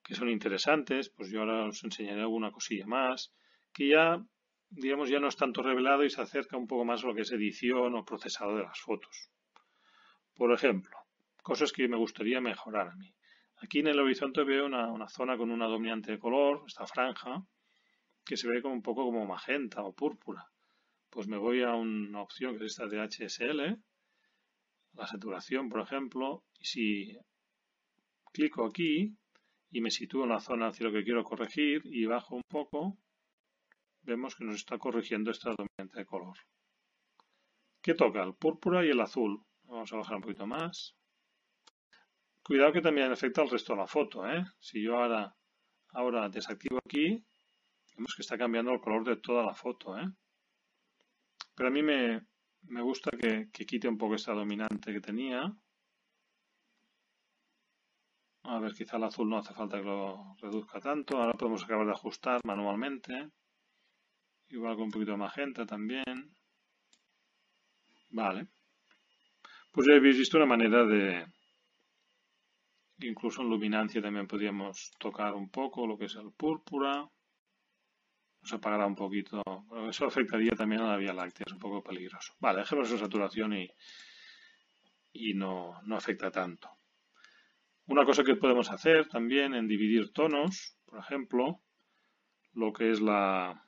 que 0.04 0.14
son 0.14 0.30
interesantes, 0.30 1.10
pues 1.10 1.32
yo 1.32 1.40
ahora 1.40 1.66
os 1.66 1.84
enseñaré 1.84 2.22
alguna 2.22 2.52
cosilla 2.52 2.86
más, 2.86 3.34
que 3.74 3.88
ya 3.90 4.24
digamos, 4.76 5.10
ya 5.10 5.20
no 5.20 5.28
es 5.28 5.36
tanto 5.36 5.62
revelado 5.62 6.04
y 6.04 6.10
se 6.10 6.22
acerca 6.22 6.58
un 6.58 6.68
poco 6.68 6.86
más 6.86 7.04
a 7.04 7.08
lo 7.08 7.16
que 7.16 7.22
es 7.22 7.32
edición 7.32 7.96
o 7.96 8.06
procesado 8.06 8.56
de 8.56 8.64
las 8.64 8.80
fotos. 8.80 9.30
Por 10.34 10.52
ejemplo, 10.52 10.98
cosas 11.44 11.72
que 11.72 11.88
me 11.88 11.98
gustaría 11.98 12.42
mejorar 12.42 12.88
a 12.88 12.96
mí. 12.96 13.14
Aquí 13.64 13.80
en 13.80 13.88
el 13.88 14.00
horizonte 14.02 14.44
veo 14.44 14.66
una, 14.66 15.08
zona 15.08 15.38
con 15.38 15.50
una 15.50 15.68
dominante 15.68 16.12
de 16.12 16.20
color, 16.20 16.66
esta 16.68 16.86
franja, 16.86 17.48
que 18.26 18.36
se 18.36 18.50
ve 18.50 18.62
como 18.62 18.74
un 18.74 18.82
poco 18.82 19.06
como 19.06 19.26
magenta 19.26 19.84
o 19.84 19.96
púrpura. 19.96 20.52
Pues 21.10 21.30
me 21.30 21.38
voy 21.38 21.64
a 21.64 21.74
una 21.74 22.22
opción 22.22 22.58
que 22.58 22.66
es 22.66 22.72
esta 22.74 22.88
de 22.88 23.00
HSL, 23.00 23.82
la 24.96 25.08
saturación, 25.08 25.70
por 25.70 25.80
ejemplo, 25.80 26.44
y 26.60 26.66
si 26.66 27.18
clico 28.34 28.66
aquí 28.66 29.16
y 29.72 29.80
me 29.80 29.92
sitúo 29.92 30.24
en 30.24 30.32
la 30.32 30.42
zona 30.42 30.68
hacia 30.68 30.88
lo 30.88 30.92
que 30.92 31.06
quiero 31.06 31.24
corregir 31.24 31.84
y 31.86 32.06
bajo 32.06 32.36
un 32.36 32.44
poco, 32.50 32.98
vemos 34.02 34.36
que 34.36 34.44
nos 34.44 34.56
está 34.56 34.78
corrigiendo 34.78 35.32
esta 35.32 35.52
dominante 35.52 36.00
de 36.00 36.06
color. 36.06 36.38
¿Qué 37.82 37.94
toca? 37.94 38.24
El 38.24 38.36
púrpura 38.36 38.86
y 38.86 38.90
el 38.90 39.00
azul. 39.00 39.42
Vamos 39.64 39.94
a 39.94 39.98
bajar 39.98 40.18
un 40.18 40.22
poquito 40.24 40.46
más. 40.46 40.98
Cuidado 42.44 42.74
que 42.74 42.82
también 42.82 43.12
afecta 43.12 43.42
al 43.42 43.50
resto 43.50 43.74
de 43.74 43.80
la 43.80 43.88
foto. 43.88 44.28
¿eh? 44.28 44.44
Si 44.60 44.84
yo 44.84 44.98
ahora, 44.98 45.34
ahora 45.94 46.28
desactivo 46.28 46.78
aquí, 46.86 47.24
vemos 47.96 48.14
que 48.16 48.22
está 48.22 48.38
cambiando 48.38 48.74
el 48.74 48.82
color 48.82 49.06
de 49.06 49.16
toda 49.18 49.44
la 49.44 49.54
foto. 49.54 49.98
¿eh? 49.98 50.06
Pero 51.56 51.70
a 51.70 51.72
mí 51.72 51.82
me, 51.82 52.22
gusta 52.82 53.12
que, 53.12 53.50
que, 53.52 53.66
quite 53.66 53.88
un 53.88 53.98
poco 53.98 54.16
esta 54.16 54.34
dominante 54.34 54.92
que 54.92 55.00
tenía. 55.00 55.54
A 58.44 58.60
ver, 58.60 58.74
quizá 58.74 58.98
el 58.98 59.06
azul 59.06 59.30
no 59.30 59.38
hace 59.38 59.54
falta 59.54 59.78
que 59.78 59.86
lo 59.86 60.36
reduzca 60.42 60.82
tanto. 60.82 61.18
Ahora 61.18 61.34
podemos 61.34 61.64
acabar 61.64 61.86
de 61.86 61.94
ajustar 61.94 62.42
manualmente. 62.44 63.30
Igual 64.50 64.76
con 64.76 64.86
un 64.86 64.92
poquito 64.92 65.12
de 65.12 65.18
magenta 65.18 65.66
también. 65.66 66.36
Vale. 68.10 68.48
Pues 69.72 69.88
ya 69.88 69.96
habéis 69.96 70.18
visto 70.18 70.38
una 70.38 70.46
manera 70.46 70.86
de... 70.86 71.26
Incluso 73.00 73.42
en 73.42 73.50
luminancia 73.50 74.02
también 74.02 74.28
podríamos 74.28 74.92
tocar 75.00 75.34
un 75.34 75.50
poco 75.50 75.88
lo 75.88 75.98
que 75.98 76.06
es 76.06 76.16
el 76.16 76.32
púrpura. 76.32 77.10
Nos 78.42 78.54
apagará 78.54 78.86
un 78.86 78.96
poquito. 78.96 79.42
Eso 79.90 80.06
afectaría 80.06 80.52
también 80.52 80.82
a 80.82 80.88
la 80.88 80.98
Vía 80.98 81.14
Láctea, 81.14 81.46
es 81.48 81.54
un 81.54 81.60
poco 81.60 81.84
peligroso. 81.84 82.34
Vale, 82.40 82.60
dejemos 82.60 82.90
esa 82.90 83.00
saturación 83.00 83.54
y, 83.54 83.70
y 85.12 85.34
no, 85.34 85.82
no 85.84 85.96
afecta 85.96 86.32
tanto. 86.32 86.70
Una 87.88 88.06
cosa 88.06 88.24
que 88.24 88.36
podemos 88.36 88.72
hacer 88.72 89.08
también 89.08 89.54
en 89.54 89.68
dividir 89.68 90.14
tonos, 90.14 90.78
por 90.86 91.00
ejemplo, 91.00 91.62
lo 92.54 92.72
que 92.72 92.92
es 92.92 93.02
la, 93.02 93.68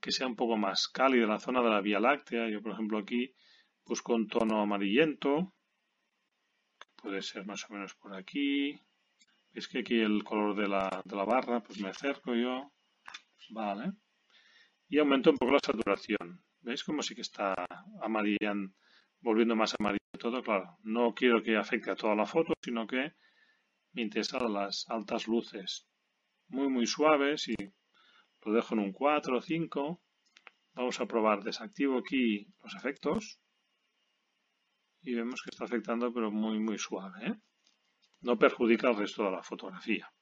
que 0.00 0.12
sea 0.12 0.26
un 0.26 0.36
poco 0.36 0.56
más 0.56 0.88
cálida 0.88 1.26
la 1.26 1.38
zona 1.38 1.62
de 1.62 1.70
la 1.70 1.80
Vía 1.80 2.00
Láctea. 2.00 2.48
Yo, 2.48 2.62
por 2.62 2.72
ejemplo, 2.72 2.98
aquí 2.98 3.34
busco 3.84 4.14
un 4.14 4.28
tono 4.28 4.60
amarillento, 4.60 5.54
puede 7.06 7.22
ser 7.22 7.46
más 7.46 7.64
o 7.70 7.72
menos 7.72 7.94
por 7.94 8.16
aquí. 8.16 8.80
Es 9.52 9.68
que 9.68 9.78
aquí 9.78 10.00
el 10.00 10.24
color 10.24 10.56
de 10.56 10.66
la, 10.66 11.02
de 11.04 11.14
la 11.14 11.24
barra, 11.24 11.62
pues 11.62 11.78
me 11.78 11.90
acerco 11.90 12.34
yo. 12.34 12.72
Vale. 13.50 13.92
Y 14.88 14.98
aumento 14.98 15.30
un 15.30 15.36
poco 15.36 15.52
la 15.52 15.60
saturación. 15.60 16.42
¿Veis 16.62 16.82
como 16.82 17.02
sí 17.02 17.14
que 17.14 17.20
está 17.20 17.54
amarillando, 18.02 18.74
volviendo 19.20 19.54
más 19.54 19.72
amarillo 19.78 20.18
todo? 20.18 20.42
Claro, 20.42 20.78
no 20.82 21.14
quiero 21.14 21.44
que 21.44 21.56
afecte 21.56 21.92
a 21.92 21.94
toda 21.94 22.16
la 22.16 22.26
foto, 22.26 22.54
sino 22.60 22.88
que 22.88 23.12
me 23.92 24.02
interesan 24.02 24.52
las 24.52 24.84
altas 24.88 25.28
luces 25.28 25.86
muy 26.48 26.68
muy 26.68 26.86
suaves 26.86 27.46
y 27.46 27.54
lo 28.44 28.52
dejo 28.52 28.74
en 28.74 28.80
un 28.80 28.92
4 28.92 29.38
o 29.38 29.40
5. 29.40 30.02
Vamos 30.74 31.00
a 31.00 31.06
probar, 31.06 31.44
desactivo 31.44 31.98
aquí 31.98 32.48
los 32.64 32.74
efectos. 32.74 33.38
Y 35.06 35.14
vemos 35.14 35.40
que 35.40 35.50
está 35.50 35.64
afectando, 35.64 36.12
pero 36.12 36.32
muy, 36.32 36.58
muy 36.58 36.78
suave. 36.78 37.28
¿eh? 37.28 37.34
No 38.22 38.36
perjudica 38.36 38.90
el 38.90 38.96
resto 38.96 39.22
de 39.22 39.30
la 39.30 39.42
fotografía. 39.42 40.12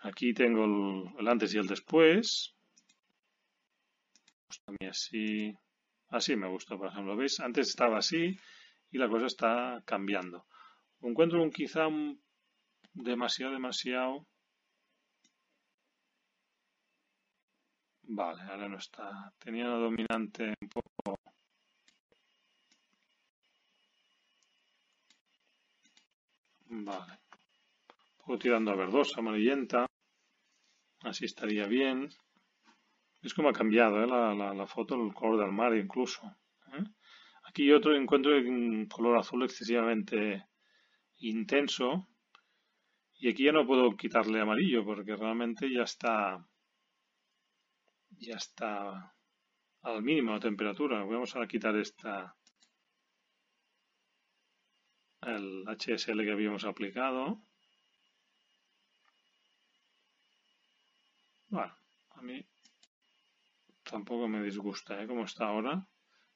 Aquí 0.00 0.32
tengo 0.32 0.64
el, 1.18 1.28
antes 1.28 1.54
y 1.54 1.58
el 1.58 1.66
después. 1.66 2.54
Así. 4.88 5.54
Así 6.08 6.34
me 6.34 6.48
gusta, 6.48 6.78
por 6.78 6.88
ejemplo. 6.88 7.14
¿Veis? 7.14 7.40
Antes 7.40 7.68
estaba 7.68 7.98
así 7.98 8.38
y 8.90 8.96
la 8.96 9.08
cosa 9.08 9.26
está 9.26 9.82
cambiando. 9.84 10.46
Encuentro 11.02 11.42
un 11.42 11.50
quizá 11.50 11.88
demasiado, 12.94 13.52
demasiado 13.52 14.26
Vale, 18.06 18.42
ahora 18.42 18.68
no 18.68 18.78
está. 18.78 19.32
Tenía 19.38 19.66
una 19.66 19.78
dominante 19.78 20.54
un 20.60 20.68
poco... 20.68 20.93
Vale. 26.84 27.12
Un 27.12 28.16
poco 28.18 28.38
tirando 28.38 28.70
a 28.70 28.76
verdosa, 28.76 29.20
amarillenta. 29.20 29.86
Así 31.00 31.24
estaría 31.24 31.66
bien. 31.66 32.10
Es 33.22 33.32
como 33.32 33.48
ha 33.48 33.52
cambiado 33.52 34.02
¿eh? 34.02 34.06
la, 34.06 34.66
foto, 34.66 34.94
el 34.94 35.14
color 35.14 35.40
del 35.40 35.52
mar 35.52 35.74
incluso. 35.74 36.20
¿eh? 36.74 36.84
Aquí 37.48 37.72
otro 37.72 37.96
encuentro 37.96 38.36
un 38.36 38.86
color 38.86 39.16
azul 39.16 39.44
excesivamente 39.44 40.44
intenso. 41.16 42.06
Y 43.14 43.30
aquí 43.30 43.44
ya 43.44 43.52
no 43.52 43.66
puedo 43.66 43.96
quitarle 43.96 44.40
amarillo 44.40 44.84
porque 44.84 45.16
realmente 45.16 45.72
ya 45.72 45.84
está 45.84 46.46
ya 48.10 48.36
está 48.36 49.14
al 49.80 50.02
mínimo 50.02 50.32
la 50.32 50.40
temperatura. 50.40 51.02
Vamos 51.02 51.34
a 51.34 51.46
quitar 51.46 51.76
esta 51.76 52.36
el 55.26 55.64
HSL 55.66 56.24
que 56.24 56.32
habíamos 56.32 56.64
aplicado. 56.64 57.40
Bueno, 61.48 61.74
tampoco 63.94 64.26
me 64.28 64.42
disgusta, 64.42 65.00
¿eh? 65.00 65.06
Como 65.06 65.24
está 65.24 65.46
ahora. 65.46 65.86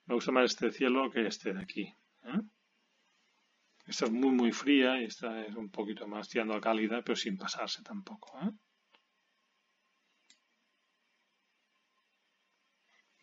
Me 0.07 0.14
gusta 0.14 0.33
más 0.33 0.53
este 0.53 0.70
cielo 0.70 1.11
que 1.11 1.27
este 1.27 1.53
de 1.53 1.62
aquí. 1.62 1.94
¿eh? 2.24 2.40
Esta 3.87 4.05
es 4.05 4.12
muy, 4.12 4.31
muy 4.31 4.53
fría 4.53 5.01
y 5.01 5.05
esta 5.05 5.44
es 5.44 5.55
un 5.57 5.70
poquito 5.70 6.07
más 6.07 6.29
tirando 6.29 6.55
a 6.55 6.61
cálida, 6.61 7.03
pero 7.03 7.16
sin 7.16 7.37
pasarse 7.37 7.83
tampoco. 7.83 8.38
¿eh? 8.42 8.51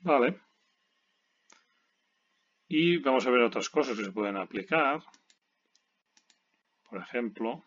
Vale. 0.02 0.40
Y 2.68 2.98
vamos 2.98 3.26
a 3.26 3.32
ver 3.32 3.42
otras 3.42 3.70
cosas 3.70 3.96
que 3.98 4.04
se 4.04 4.12
pueden 4.12 4.38
aplicar. 4.38 5.02
Por 6.96 7.04
ejemplo, 7.04 7.62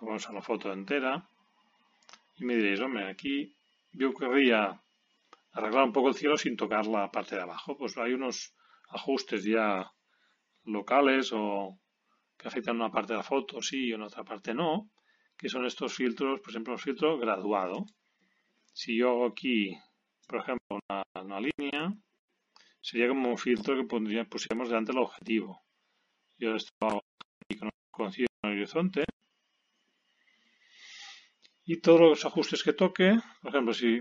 vamos 0.00 0.28
a 0.28 0.32
la 0.32 0.42
foto 0.42 0.72
entera 0.72 1.26
y 2.36 2.44
me 2.44 2.54
diréis, 2.54 2.78
hombre, 2.78 3.10
aquí 3.10 3.56
yo 3.90 4.14
querría 4.14 4.80
arreglar 5.50 5.86
un 5.86 5.92
poco 5.92 6.10
el 6.10 6.14
cielo 6.14 6.36
sin 6.36 6.56
tocar 6.56 6.86
la 6.86 7.10
parte 7.10 7.34
de 7.34 7.42
abajo. 7.42 7.76
Pues 7.76 7.98
hay 7.98 8.12
unos 8.12 8.54
ajustes 8.90 9.42
ya 9.42 9.90
locales 10.62 11.32
o 11.32 11.80
que 12.38 12.46
afectan 12.46 12.76
una 12.76 12.92
parte 12.92 13.12
de 13.12 13.16
la 13.16 13.24
foto 13.24 13.60
sí 13.60 13.88
y 13.88 13.92
en 13.92 14.02
otra 14.02 14.22
parte 14.22 14.54
no, 14.54 14.88
que 15.36 15.48
son 15.48 15.66
estos 15.66 15.92
filtros, 15.92 16.38
por 16.38 16.50
ejemplo, 16.50 16.74
el 16.74 16.78
filtro 16.78 17.18
graduado. 17.18 17.86
Si 18.72 18.96
yo 18.96 19.10
hago 19.10 19.26
aquí, 19.26 19.76
por 20.28 20.42
ejemplo, 20.42 20.78
una, 21.18 21.40
línea, 21.40 21.92
sería 22.80 23.08
como 23.08 23.30
un 23.30 23.36
filtro 23.36 23.74
que 23.74 23.82
pondría, 23.82 24.26
pusiéramos 24.26 24.68
delante 24.68 24.92
del 24.92 25.02
objetivo. 25.02 25.60
Yo 26.38 26.54
esto 26.54 26.70
hago 26.82 27.02
aquí 27.48 27.58
con 27.58 27.66
el 27.66 28.29
horizonte 28.42 29.04
y 31.64 31.80
todos 31.80 32.00
los 32.00 32.24
ajustes 32.24 32.64
que 32.64 32.72
toque, 32.72 33.16
por 33.42 33.50
ejemplo, 33.50 33.72
si 33.72 34.00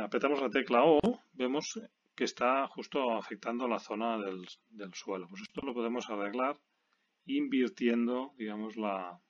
apretamos 0.00 0.40
la 0.40 0.48
tecla 0.48 0.84
O, 0.84 1.00
vemos 1.32 1.78
que 2.14 2.24
está 2.24 2.66
justo 2.68 3.12
afectando 3.12 3.68
la 3.68 3.78
zona 3.78 4.16
del, 4.18 4.94
suelo. 4.94 5.28
Pues 5.28 5.42
esto 5.42 5.60
lo 5.62 5.74
podemos 5.74 6.08
arreglar 6.08 6.56
invirtiendo, 7.26 8.32
digamos, 8.38 8.76
la... 8.76 9.20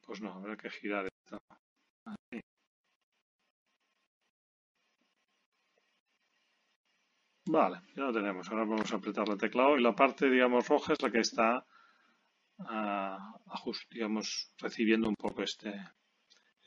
Pues 0.00 0.20
no, 0.20 0.32
habrá 0.32 0.56
que 0.56 0.70
girar 0.70 1.06
esto. 1.06 1.38
Vale, 7.46 7.82
ya 7.94 8.04
lo 8.04 8.12
tenemos. 8.12 8.48
Ahora 8.50 8.64
vamos 8.64 8.92
a 8.92 8.96
apretar 8.96 9.28
la 9.28 9.36
tecla 9.36 9.68
O 9.68 9.76
y 9.76 9.82
la 9.82 9.94
parte, 9.94 10.28
digamos, 10.28 10.66
roja 10.66 10.94
es 10.94 11.02
la 11.02 11.10
que 11.10 11.20
está 11.20 11.64
digamos, 13.90 14.52
recibiendo 14.58 15.08
un 15.08 15.16
poco 15.16 15.42
este, 15.42 15.72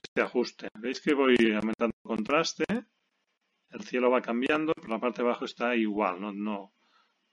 este 0.04 0.22
ajuste. 0.22 0.70
Veis 0.80 1.02
que 1.02 1.14
voy 1.14 1.36
aumentando 1.54 1.96
el 1.96 2.08
contraste, 2.08 2.66
el 3.70 3.84
cielo 3.84 4.12
va 4.12 4.22
cambiando, 4.22 4.74
pero 4.74 4.90
la 4.90 5.00
parte 5.00 5.22
de 5.22 5.28
abajo 5.28 5.46
está 5.46 5.76
igual, 5.76 6.20
no, 6.20 6.32
no, 6.34 6.74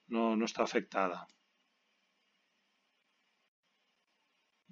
no, 0.09 0.37
no 0.37 0.45
está 0.45 0.63
afectada. 0.63 1.27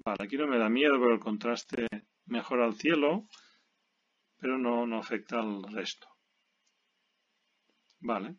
Vale, 0.05 0.25
aquí 0.25 0.37
no 0.37 0.49
me 0.49 0.59
da 0.59 0.68
miedo, 0.68 0.95
pero 0.99 1.14
el 1.14 1.21
contraste 1.21 1.87
mejora 2.27 2.66
el 2.66 2.75
cielo, 2.75 3.29
pero 4.37 4.59
no, 4.59 4.87
no 4.87 4.99
afecta 4.99 5.38
al 5.38 5.62
resto. 5.62 6.09
Vale. 8.01 8.35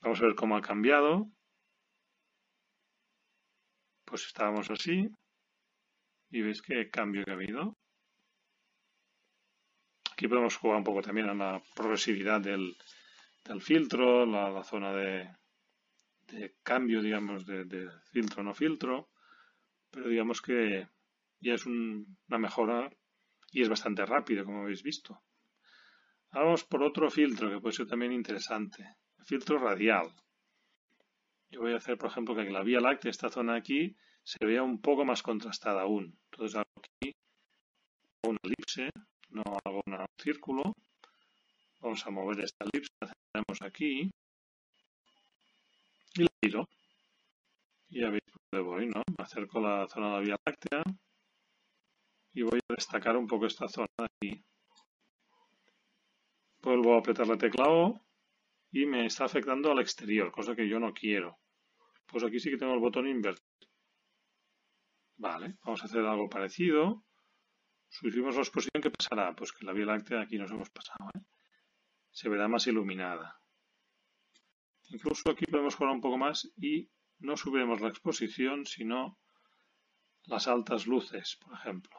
Vamos 0.00 0.20
a 0.20 0.26
ver 0.26 0.34
cómo 0.34 0.56
ha 0.56 0.60
cambiado 0.60 1.30
pues 4.04 4.26
estábamos 4.26 4.70
así 4.70 5.08
y 6.30 6.42
veis 6.42 6.62
qué 6.62 6.90
cambio 6.90 7.24
que 7.24 7.30
ha 7.30 7.34
habido. 7.34 7.76
Aquí 10.12 10.28
podemos 10.28 10.56
jugar 10.56 10.78
un 10.78 10.84
poco 10.84 11.02
también 11.02 11.28
a 11.28 11.34
la 11.34 11.62
progresividad 11.74 12.40
del, 12.40 12.76
filtro, 13.60 14.24
la, 14.26 14.62
zona 14.62 14.92
de, 14.92 15.30
cambio, 16.62 17.02
digamos, 17.02 17.44
de, 17.46 17.90
filtro 18.12 18.42
no 18.42 18.54
filtro, 18.54 19.10
pero 19.90 20.08
digamos 20.08 20.40
que 20.40 20.88
ya 21.40 21.54
es 21.54 21.66
una 21.66 22.38
mejora 22.38 22.90
y 23.50 23.62
es 23.62 23.68
bastante 23.68 24.06
rápido, 24.06 24.44
como 24.44 24.62
habéis 24.62 24.82
visto. 24.82 25.20
Ahora 26.30 26.46
vamos 26.46 26.64
por 26.64 26.82
otro 26.82 27.10
filtro 27.10 27.50
que 27.50 27.60
puede 27.60 27.76
ser 27.76 27.86
también 27.86 28.12
interesante, 28.12 28.96
el 29.18 29.24
filtro 29.24 29.58
radial. 29.58 30.12
Yo 31.54 31.60
voy 31.60 31.72
a 31.72 31.76
hacer, 31.76 31.96
por 31.96 32.10
ejemplo, 32.10 32.34
que 32.34 32.50
la 32.50 32.64
Vía 32.64 32.80
Láctea, 32.80 33.12
esta 33.12 33.28
zona 33.28 33.54
aquí, 33.54 33.94
se 34.24 34.44
vea 34.44 34.64
un 34.64 34.80
poco 34.80 35.04
más 35.04 35.22
contrastada 35.22 35.82
aún. 35.82 36.18
Entonces 36.32 36.56
hago 36.56 36.66
aquí 36.78 37.14
una 38.24 38.38
elipse, 38.42 38.90
no 39.30 39.44
hago 39.64 39.80
un 39.86 39.96
círculo. 40.18 40.74
Vamos 41.78 42.04
a 42.04 42.10
mover 42.10 42.40
esta 42.40 42.64
elipse, 42.64 42.90
la 43.00 43.12
tenemos 43.32 43.62
aquí 43.62 44.10
y 46.14 46.22
la 46.22 46.28
giro. 46.42 46.68
Y 47.88 48.00
ya 48.00 48.10
veis 48.10 48.24
dónde 48.50 48.68
voy, 48.68 48.86
¿no? 48.88 49.02
Me 49.16 49.22
acerco 49.22 49.58
a 49.58 49.62
la 49.62 49.86
zona 49.86 50.06
de 50.08 50.12
la 50.12 50.20
Vía 50.20 50.36
Láctea 50.44 50.82
y 52.32 52.42
voy 52.42 52.58
a 52.68 52.74
destacar 52.74 53.16
un 53.16 53.28
poco 53.28 53.46
esta 53.46 53.68
zona 53.68 53.86
de 53.96 54.06
aquí. 54.06 54.44
Vuelvo 56.62 56.96
a 56.96 56.98
apretar 56.98 57.28
la 57.28 57.38
tecla 57.38 57.68
O 57.68 58.00
y 58.72 58.86
me 58.86 59.06
está 59.06 59.26
afectando 59.26 59.70
al 59.70 59.78
exterior, 59.78 60.32
cosa 60.32 60.56
que 60.56 60.68
yo 60.68 60.80
no 60.80 60.92
quiero. 60.92 61.38
Pues 62.06 62.24
aquí 62.24 62.38
sí 62.38 62.50
que 62.50 62.56
tengo 62.56 62.74
el 62.74 62.80
botón 62.80 63.06
invertido. 63.06 63.48
Vale, 65.16 65.56
vamos 65.64 65.82
a 65.82 65.86
hacer 65.86 66.04
algo 66.04 66.28
parecido. 66.28 67.04
Subimos 67.88 68.34
la 68.34 68.42
exposición, 68.42 68.82
¿qué 68.82 68.90
pasará? 68.90 69.34
Pues 69.34 69.52
que 69.52 69.64
la 69.64 69.72
Vía 69.72 69.86
Láctea 69.86 70.22
aquí 70.22 70.36
nos 70.36 70.50
hemos 70.50 70.70
pasado. 70.70 71.10
¿eh? 71.14 71.20
Se 72.10 72.28
verá 72.28 72.48
más 72.48 72.66
iluminada. 72.66 73.40
Incluso 74.88 75.30
aquí 75.30 75.44
podemos 75.46 75.76
jugar 75.76 75.92
un 75.92 76.00
poco 76.00 76.18
más 76.18 76.50
y 76.56 76.90
no 77.20 77.36
subiremos 77.36 77.80
la 77.80 77.88
exposición, 77.88 78.66
sino 78.66 79.18
las 80.24 80.48
altas 80.48 80.86
luces, 80.86 81.38
por 81.40 81.54
ejemplo. 81.54 81.96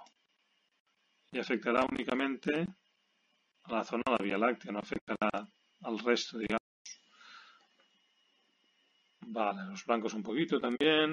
Y 1.32 1.40
afectará 1.40 1.86
únicamente 1.90 2.68
a 3.64 3.72
la 3.72 3.84
zona 3.84 4.04
de 4.06 4.12
la 4.12 4.24
Vía 4.24 4.38
Láctea, 4.38 4.72
no 4.72 4.80
afectará 4.80 5.50
al 5.82 6.00
resto, 6.00 6.38
digamos. 6.38 6.65
Vale, 9.28 9.66
los 9.66 9.86
blancos 9.86 10.14
un 10.14 10.24
poquito 10.24 10.60
también. 10.60 11.12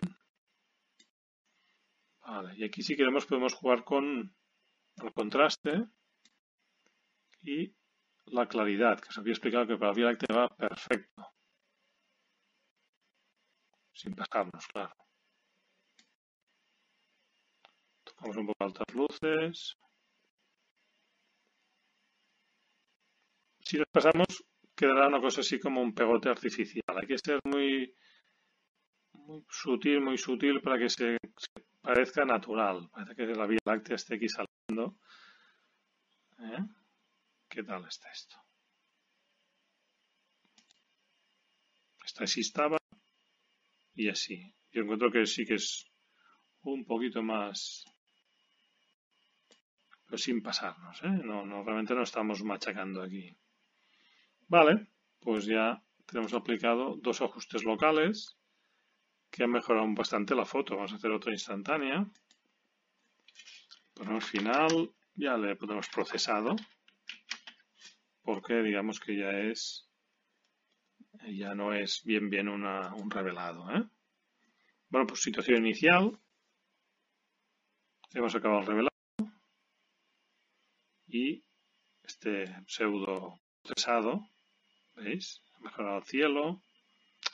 Vale, 2.21 2.55
y 2.57 2.65
aquí 2.65 2.83
si 2.83 2.97
queremos 2.97 3.27
podemos 3.27 3.55
jugar 3.55 3.85
con 3.85 4.35
el 5.03 5.13
contraste 5.13 5.87
y 7.43 7.75
la 8.27 8.47
claridad, 8.47 9.01
que 9.01 9.09
os 9.09 9.19
había 9.19 9.33
explicado 9.33 9.67
que 9.67 9.77
para 9.77 9.93
Vía 9.93 10.17
va 10.35 10.49
perfecto. 10.49 11.33
Sin 13.93 14.15
pasarnos, 14.15 14.67
claro. 14.69 14.95
Tocamos 18.05 18.37
un 18.37 18.47
poco 18.47 18.65
altas 18.65 18.95
luces. 18.95 19.77
Si 23.65 23.79
nos 23.79 23.89
pasamos, 23.91 24.45
quedará 24.75 25.09
una 25.09 25.21
cosa 25.21 25.41
así 25.41 25.59
como 25.59 25.81
un 25.81 25.95
pegote 25.95 26.29
artificial. 26.29 26.83
Hay 27.01 27.07
que 27.07 27.19
ser 27.19 27.41
muy 27.45 27.95
muy 29.13 29.45
sutil, 29.49 30.01
muy 30.01 30.19
sutil 30.19 30.61
para 30.61 30.79
que 30.79 30.89
se, 30.89 31.17
parezca 31.81 32.25
natural. 32.25 32.89
Parece 32.91 33.15
que 33.15 33.27
la 33.27 33.47
Vía 33.47 33.59
Láctea 33.65 33.97
esté 33.97 34.17
aquí 34.17 34.29
saliendo. 34.29 34.99
¿Eh? 36.39 36.65
¿Qué 37.49 37.63
tal 37.63 37.87
está 37.87 38.11
esto? 38.11 38.37
Esta 42.05 42.25
así 42.25 42.41
estaba 42.41 42.79
y 43.95 44.09
así. 44.09 44.55
Yo 44.73 44.83
encuentro 44.83 45.11
que 45.11 45.27
sí 45.27 45.45
que 45.45 45.55
es 45.55 45.87
un 46.63 46.85
poquito 46.85 47.23
más 47.23 47.85
pero 50.13 50.19
sin 50.19 50.43
pasarnos, 50.43 51.03
¿eh? 51.05 51.09
No, 51.25 51.47
no, 51.47 51.65
realmente 51.65 51.95
no 51.95 52.03
estamos 52.03 52.45
machacando 52.45 53.01
aquí. 53.01 53.35
Vale, 54.53 54.87
pues 55.19 55.47
ya 55.47 55.83
tenemos 56.05 56.35
aplicado 56.35 56.97
dos 56.97 57.23
ajustes 57.23 57.65
locales 57.65 58.37
que 59.31 59.45
ha 59.45 59.47
mejorado 59.47 59.87
bastante 59.95 60.35
la 60.35 60.45
foto. 60.45 60.77
Vamos 60.77 60.93
a 60.93 60.97
hacer 60.97 61.11
otra 61.11 61.33
instantánea. 61.33 62.07
Ponemos 63.95 64.27
final, 64.27 64.93
ya 65.15 65.39
le 65.39 65.57
ponemos 65.57 65.89
procesado, 65.89 66.55
porque 68.21 68.63
digamos 68.63 69.01
que 69.01 69.17
ya 69.17 69.31
es, 69.31 69.89
ya 71.29 71.55
no 71.55 71.73
es 71.73 72.03
bien 72.05 72.29
bien 72.29 72.49
un 72.51 73.11
revelado. 73.11 73.71
¿eh? 73.71 73.89
Bueno, 74.91 75.07
pues 75.07 75.23
situación 75.23 75.65
inicial. 75.65 76.21
Hemos 78.13 78.35
acabado 78.35 78.61
el 78.61 78.67
revelado. 78.67 78.91
Y 81.07 81.43
este 82.03 82.55
pseudo 82.67 83.41
procesado, 83.63 84.29
¿veis? 84.97 85.43
Mejorado 85.61 85.99
el 85.99 86.05
cielo, 86.05 86.63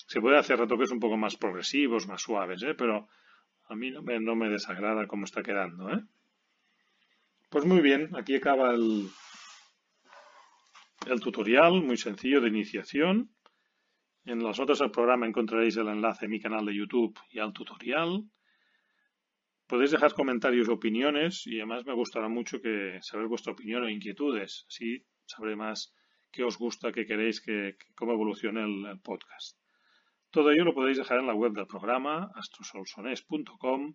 se 0.07 0.21
puede 0.21 0.39
hacer 0.39 0.59
retoques 0.59 0.91
un 0.91 1.01
poco 1.01 1.17
más 1.17 1.37
progresivos, 1.37 2.09
más 2.09 2.23
suaves, 2.23 2.63
¿eh? 2.63 2.75
pero 2.75 3.09
a 3.69 3.75
mí 3.75 3.91
no 3.91 4.35
me, 4.35 4.49
desagrada 4.49 5.07
cómo 5.07 5.25
está 5.25 5.43
quedando. 5.43 5.91
¿eh? 5.91 6.03
Pues 7.51 7.65
muy 7.65 7.81
bien, 7.81 8.11
aquí 8.17 8.37
acaba 8.37 8.75
el, 8.75 9.09
el 11.07 11.21
tutorial 11.21 11.83
muy 11.83 11.97
sencillo 11.97 12.41
de 12.41 12.49
iniciación. 12.49 13.31
En 14.25 14.43
las 14.43 14.59
notas 14.59 14.81
del 14.81 14.91
programa 14.91 15.27
encontraréis 15.27 15.77
el 15.77 15.89
enlace 15.89 16.27
a 16.27 16.29
mi 16.29 16.41
canal 16.41 16.67
de 16.67 16.75
YouTube 16.75 17.19
y 17.31 17.39
al 17.39 17.53
tutorial. 17.53 18.25
Podéis 19.67 19.91
dejar 19.91 20.15
comentarios 20.15 20.69
opiniones 20.69 21.47
y 21.47 21.57
además 21.57 21.85
me 21.85 21.95
gustará 21.95 22.29
mucho 22.29 22.61
que 22.61 22.99
saber 23.03 23.27
vuestra 23.27 23.53
opinión 23.53 23.85
o 23.85 23.89
inquietudes. 23.89 24.65
Así 24.69 25.05
sabré 25.27 25.57
más 25.57 25.95
qué 26.31 26.45
os 26.45 26.59
gusta, 26.59 26.93
qué 26.93 27.07
queréis, 27.07 27.41
que, 27.41 27.77
cómo 27.95 28.13
evolucione 28.13 28.63
el, 28.63 29.01
podcast. 29.01 29.59
Todo 30.31 30.51
ello 30.51 30.65
lo 30.65 30.75
podéis 30.75 30.99
dejar 30.99 31.21
en 31.21 31.27
la 31.27 31.35
web 31.35 31.53
del 31.53 31.67
programa 31.67 32.31
astrosolsones.com 32.35 33.95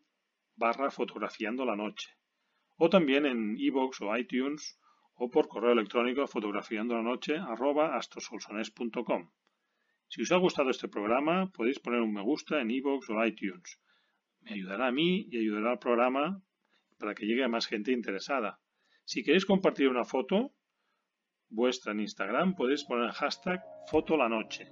barra 0.55 0.91
fotografiando 0.91 1.65
la 1.65 1.75
noche 1.75 2.09
o 2.77 2.89
también 2.89 3.25
en 3.25 3.55
iVoox 3.57 4.01
o 4.01 4.17
iTunes 4.17 4.79
o 5.15 5.29
por 5.29 5.47
correo 5.47 5.73
electrónico 5.73 6.27
fotografiando 6.27 6.95
la 6.95 7.03
noche 7.03 7.37
arroba 7.37 7.95
astrosolsones.com. 7.97 9.29
Si 10.07 10.21
os 10.21 10.31
ha 10.31 10.37
gustado 10.37 10.69
este 10.71 10.87
programa 10.87 11.51
podéis 11.51 11.79
poner 11.79 12.01
un 12.01 12.13
me 12.13 12.21
gusta 12.21 12.61
en 12.61 12.71
iVoox 12.71 13.09
o 13.09 13.25
iTunes. 13.25 13.79
Me 14.41 14.53
ayudará 14.53 14.87
a 14.87 14.91
mí 14.91 15.27
y 15.29 15.37
ayudará 15.37 15.71
al 15.71 15.79
programa 15.79 16.41
para 16.99 17.13
que 17.15 17.25
llegue 17.25 17.43
a 17.43 17.47
más 17.47 17.67
gente 17.67 17.91
interesada. 17.91 18.59
Si 19.05 19.23
queréis 19.23 19.45
compartir 19.45 19.87
una 19.89 20.05
foto, 20.05 20.53
vuestra 21.53 21.91
en 21.91 22.01
Instagram 22.01 22.55
podéis 22.55 22.83
poner 22.83 23.05
el 23.05 23.11
hashtag 23.11 23.63
fotolanoche 23.87 24.71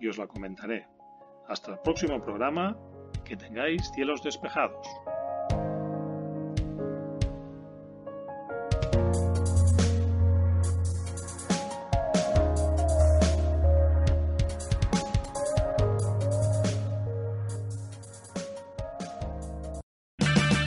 y 0.00 0.08
os 0.08 0.18
la 0.18 0.26
comentaré. 0.26 0.86
Hasta 1.48 1.72
el 1.72 1.78
próximo 1.80 2.20
programa, 2.20 2.76
que 3.24 3.36
tengáis 3.36 3.90
cielos 3.94 4.22
despejados. 4.22 4.86